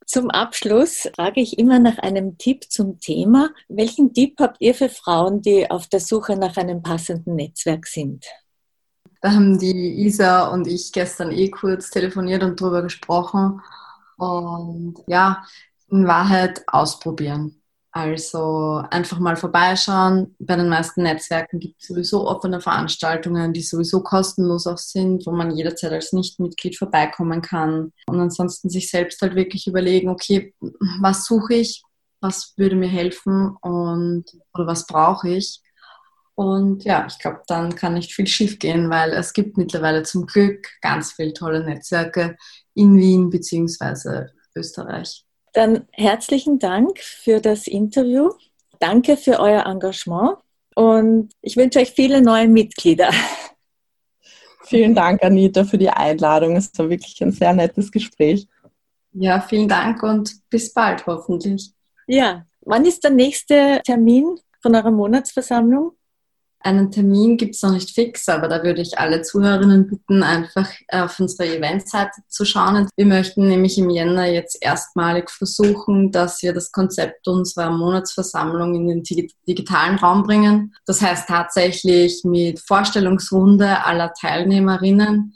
Zum 0.06 0.32
Abschluss 0.32 1.10
frage 1.13 1.41
ich 1.41 1.60
immer 1.60 1.80
nach 1.80 1.97
einem 1.97 2.38
Tipp 2.38 2.71
zum 2.71 3.01
Thema. 3.01 3.49
Welchen 3.67 4.13
Tipp 4.13 4.39
habt 4.39 4.62
ihr 4.62 4.73
für 4.73 4.88
Frauen, 4.88 5.41
die 5.41 5.69
auf 5.69 5.88
der 5.88 5.99
Suche 5.99 6.38
nach 6.38 6.56
einem 6.56 6.82
passenden 6.82 7.36
Netzwerk 7.36 7.86
sind? 7.86 8.25
Da 9.21 9.34
haben 9.34 9.60
die 9.60 10.06
Isa 10.06 10.47
und 10.47 10.67
ich 10.67 10.93
gestern 10.93 11.32
eh 11.34 11.49
kurz 11.49 11.89
telefoniert 11.89 12.43
und 12.43 12.62
darüber 12.62 12.82
gesprochen. 12.82 13.62
Und 14.15 15.03
ja, 15.08 15.45
in 15.89 16.08
Wahrheit 16.08 16.63
ausprobieren. 16.67 17.62
Also 17.97 18.83
einfach 18.91 19.17
mal 19.17 19.36
vorbeischauen. 19.36 20.36
Bei 20.38 20.55
den 20.55 20.69
meisten 20.69 21.01
Netzwerken 21.01 21.60
gibt 21.60 21.81
es 21.81 21.88
sowieso 21.88 22.27
offene 22.27 22.62
Veranstaltungen, 22.62 23.53
die 23.53 23.63
sowieso 23.63 24.03
kostenlos 24.03 24.67
auch 24.67 24.77
sind, 24.77 25.25
wo 25.25 25.31
man 25.31 25.49
jederzeit 25.49 25.91
als 25.91 26.13
Nichtmitglied 26.13 26.77
vorbeikommen 26.77 27.41
kann. 27.41 27.91
Und 28.05 28.19
ansonsten 28.19 28.69
sich 28.69 28.91
selbst 28.91 29.19
halt 29.23 29.33
wirklich 29.33 29.65
überlegen, 29.65 30.10
okay, 30.10 30.53
was 31.01 31.25
suche 31.25 31.55
ich, 31.55 31.81
was 32.21 32.53
würde 32.55 32.75
mir 32.75 32.88
helfen 32.88 33.57
und 33.62 34.25
oder 34.53 34.67
was 34.67 34.86
brauche 34.86 35.29
ich. 35.29 35.60
Und 36.36 36.83
ja, 36.83 37.07
ich 37.10 37.17
glaube, 37.17 37.41
dann 37.47 37.73
kann 37.73 37.95
nicht 37.95 38.13
viel 38.13 38.27
schief 38.27 38.60
gehen, 38.60 38.91
weil 38.91 39.12
es 39.12 39.33
gibt 39.33 39.57
mittlerweile 39.57 40.03
zum 40.03 40.27
Glück 40.27 40.67
ganz 40.81 41.13
viele 41.13 41.33
tolle 41.33 41.65
Netzwerke 41.65 42.38
in 42.75 42.95
Wien 42.95 43.31
bzw. 43.31 44.27
Österreich. 44.55 45.26
Dann 45.57 45.87
herzlichen 45.91 46.59
Dank 46.59 46.99
für 46.99 47.41
das 47.41 47.65
Interview. 47.65 48.29
Danke 48.79 49.17
für 49.17 49.39
euer 49.39 49.65
Engagement 49.65 50.37
und 50.75 51.31
ich 51.41 51.57
wünsche 51.57 51.79
euch 51.79 51.93
viele 51.93 52.21
neue 52.21 52.47
Mitglieder. 52.47 53.09
Vielen 54.65 54.93
Dank, 54.93 55.23
Anita, 55.23 55.63
für 55.63 55.79
die 55.79 55.89
Einladung. 55.89 56.57
Es 56.57 56.69
war 56.77 56.91
wirklich 56.91 57.19
ein 57.23 57.31
sehr 57.31 57.53
nettes 57.53 57.91
Gespräch. 57.91 58.47
Ja, 59.13 59.41
vielen 59.41 59.67
Dank 59.67 60.03
und 60.03 60.47
bis 60.51 60.71
bald 60.71 61.07
hoffentlich. 61.07 61.71
Ja, 62.05 62.45
wann 62.62 62.85
ist 62.85 63.03
der 63.03 63.10
nächste 63.10 63.81
Termin 63.83 64.39
von 64.62 64.75
eurer 64.75 64.91
Monatsversammlung? 64.91 65.93
Einen 66.67 66.91
Termin 66.91 67.37
gibt 67.37 67.55
es 67.55 67.61
noch 67.61 67.71
nicht 67.71 67.91
fix, 67.91 68.27
aber 68.27 68.49
da 68.49 68.61
würde 68.61 68.81
ich 68.81 68.99
alle 68.99 69.21
Zuhörerinnen 69.21 69.87
bitten, 69.87 70.21
einfach 70.21 70.69
auf 70.91 71.17
unsere 71.17 71.55
Eventseite 71.55 72.19
zu 72.27 72.43
schauen. 72.43 72.89
Wir 72.97 73.05
möchten 73.05 73.47
nämlich 73.47 73.77
im 73.77 73.89
Jänner 73.89 74.25
jetzt 74.25 74.57
erstmalig 74.59 75.29
versuchen, 75.29 76.11
dass 76.11 76.41
wir 76.41 76.51
das 76.53 76.73
Konzept 76.73 77.25
unserer 77.29 77.71
Monatsversammlung 77.71 78.75
in 78.75 78.87
den 79.01 79.03
digitalen 79.47 79.95
Raum 79.97 80.23
bringen. 80.23 80.75
Das 80.85 81.01
heißt 81.01 81.29
tatsächlich 81.29 82.25
mit 82.25 82.59
Vorstellungsrunde 82.59 83.85
aller 83.85 84.11
Teilnehmerinnen 84.19 85.35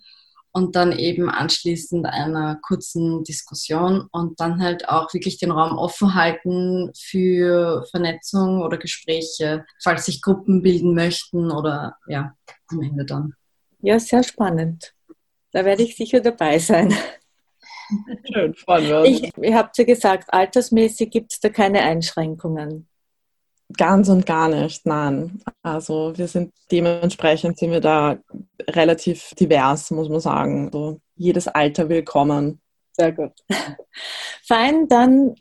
und 0.54 0.76
dann 0.76 0.92
eben 0.92 1.30
anschließend 1.30 2.06
einer 2.06 2.60
kurzen 2.62 3.24
Diskussion 3.24 4.08
und 4.12 4.40
dann 4.40 4.62
halt 4.62 4.90
auch 4.90 5.14
wirklich 5.14 5.38
den 5.38 5.52
Raum 5.52 5.78
offen 5.78 6.16
halten 6.16 6.92
für 6.98 7.86
Vernetzung 7.90 8.62
oder 8.62 8.78
Gespräche, 8.78 9.66
falls 9.82 10.06
sich 10.06 10.22
Gruppen 10.22 10.62
bilden 10.62 10.94
möchten 10.94 11.52
oder 11.52 11.98
ja, 12.08 12.36
am 12.68 12.82
Ende 12.82 13.06
dann. 13.06 13.34
Ja, 13.80 14.00
sehr 14.00 14.24
spannend. 14.24 14.94
Da 15.52 15.66
werde 15.66 15.84
ich 15.84 15.96
sicher 15.96 16.22
dabei 16.22 16.60
sein. 16.60 16.94
Schön, 18.32 18.54
freuen 18.56 18.88
wir 18.88 19.00
uns. 19.00 19.10
Ich, 19.10 19.38
ihr 19.38 19.56
habt 19.56 19.78
ja 19.78 19.84
gesagt, 19.84 20.34
altersmäßig 20.34 21.10
gibt 21.10 21.34
es 21.34 21.40
da 21.40 21.50
keine 21.50 21.82
Einschränkungen. 21.82 22.88
Ganz 23.78 24.10
und 24.10 24.26
gar 24.26 24.50
nicht, 24.50 24.86
nein. 24.86 25.42
Also 25.62 26.14
wir 26.16 26.28
sind 26.28 26.54
dementsprechend 26.72 27.58
sind 27.58 27.72
wir 27.72 27.82
da 27.82 28.18
relativ 28.70 29.34
divers, 29.40 29.92
muss 29.92 30.10
man 30.10 30.20
sagen. 30.20 30.70
So, 30.72 31.00
jedes 31.16 31.48
Alter 31.48 31.90
willkommen. 31.90 32.60
Sehr 32.94 33.12
gut. 33.12 33.32
Fein, 34.44 34.88
dann 34.88 35.36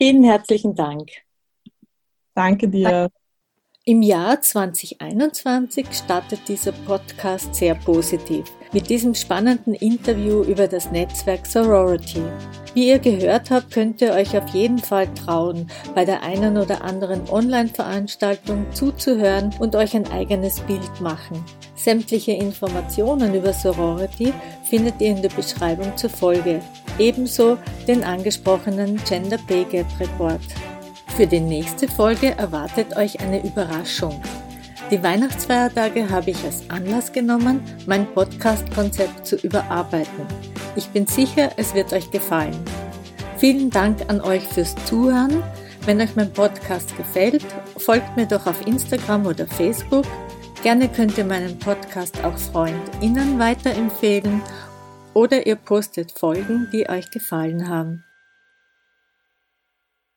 vielen 0.00 0.24
herzlichen 0.24 0.74
Dank. 0.74 1.10
Danke 2.34 2.68
dir. 2.68 3.10
Im 3.84 4.02
Jahr 4.02 4.40
2021 4.40 5.86
startet 5.92 6.48
dieser 6.48 6.72
Podcast 6.72 7.54
sehr 7.54 7.74
positiv 7.74 8.44
mit 8.72 8.88
diesem 8.88 9.14
spannenden 9.14 9.74
Interview 9.74 10.42
über 10.42 10.66
das 10.68 10.90
Netzwerk 10.90 11.46
Sorority. 11.46 12.22
Wie 12.74 12.88
ihr 12.88 12.98
gehört 12.98 13.50
habt, 13.50 13.70
könnt 13.70 14.00
ihr 14.00 14.12
euch 14.12 14.36
auf 14.36 14.48
jeden 14.48 14.78
Fall 14.78 15.06
trauen, 15.14 15.70
bei 15.94 16.04
der 16.04 16.22
einen 16.22 16.56
oder 16.56 16.82
anderen 16.82 17.28
Online-Veranstaltung 17.28 18.66
zuzuhören 18.72 19.54
und 19.58 19.76
euch 19.76 19.94
ein 19.94 20.10
eigenes 20.10 20.60
Bild 20.60 21.00
machen. 21.00 21.44
Sämtliche 21.74 22.32
Informationen 22.32 23.34
über 23.34 23.52
Sorority 23.52 24.32
findet 24.64 25.00
ihr 25.00 25.10
in 25.10 25.20
der 25.20 25.28
Beschreibung 25.30 25.96
zur 25.96 26.10
Folge, 26.10 26.60
ebenso 26.98 27.58
den 27.86 28.04
angesprochenen 28.04 28.98
Gender 29.06 29.38
Pay 29.46 29.64
Gap 29.64 29.86
Report. 30.00 30.40
Für 31.16 31.26
die 31.26 31.40
nächste 31.40 31.88
Folge 31.88 32.38
erwartet 32.38 32.96
euch 32.96 33.20
eine 33.20 33.44
Überraschung. 33.44 34.18
Die 34.92 35.02
Weihnachtsfeiertage 35.02 36.10
habe 36.10 36.32
ich 36.32 36.44
als 36.44 36.68
Anlass 36.68 37.10
genommen, 37.10 37.62
mein 37.86 38.06
Podcast-Konzept 38.12 39.26
zu 39.26 39.36
überarbeiten. 39.36 40.26
Ich 40.76 40.90
bin 40.90 41.06
sicher, 41.06 41.50
es 41.56 41.74
wird 41.74 41.94
euch 41.94 42.10
gefallen. 42.10 42.62
Vielen 43.38 43.70
Dank 43.70 44.10
an 44.10 44.20
euch 44.20 44.46
fürs 44.46 44.74
Zuhören. 44.84 45.42
Wenn 45.86 45.98
euch 45.98 46.14
mein 46.14 46.30
Podcast 46.30 46.94
gefällt, 46.98 47.42
folgt 47.78 48.18
mir 48.18 48.26
doch 48.26 48.46
auf 48.46 48.66
Instagram 48.66 49.24
oder 49.24 49.46
Facebook. 49.46 50.04
Gerne 50.62 50.90
könnt 50.90 51.16
ihr 51.16 51.24
meinen 51.24 51.58
Podcast 51.58 52.22
auch 52.22 52.36
FreundInnen 52.36 53.38
weiterempfehlen 53.38 54.42
oder 55.14 55.46
ihr 55.46 55.56
postet 55.56 56.12
Folgen, 56.12 56.68
die 56.70 56.86
euch 56.90 57.10
gefallen 57.10 57.66
haben. 57.66 58.04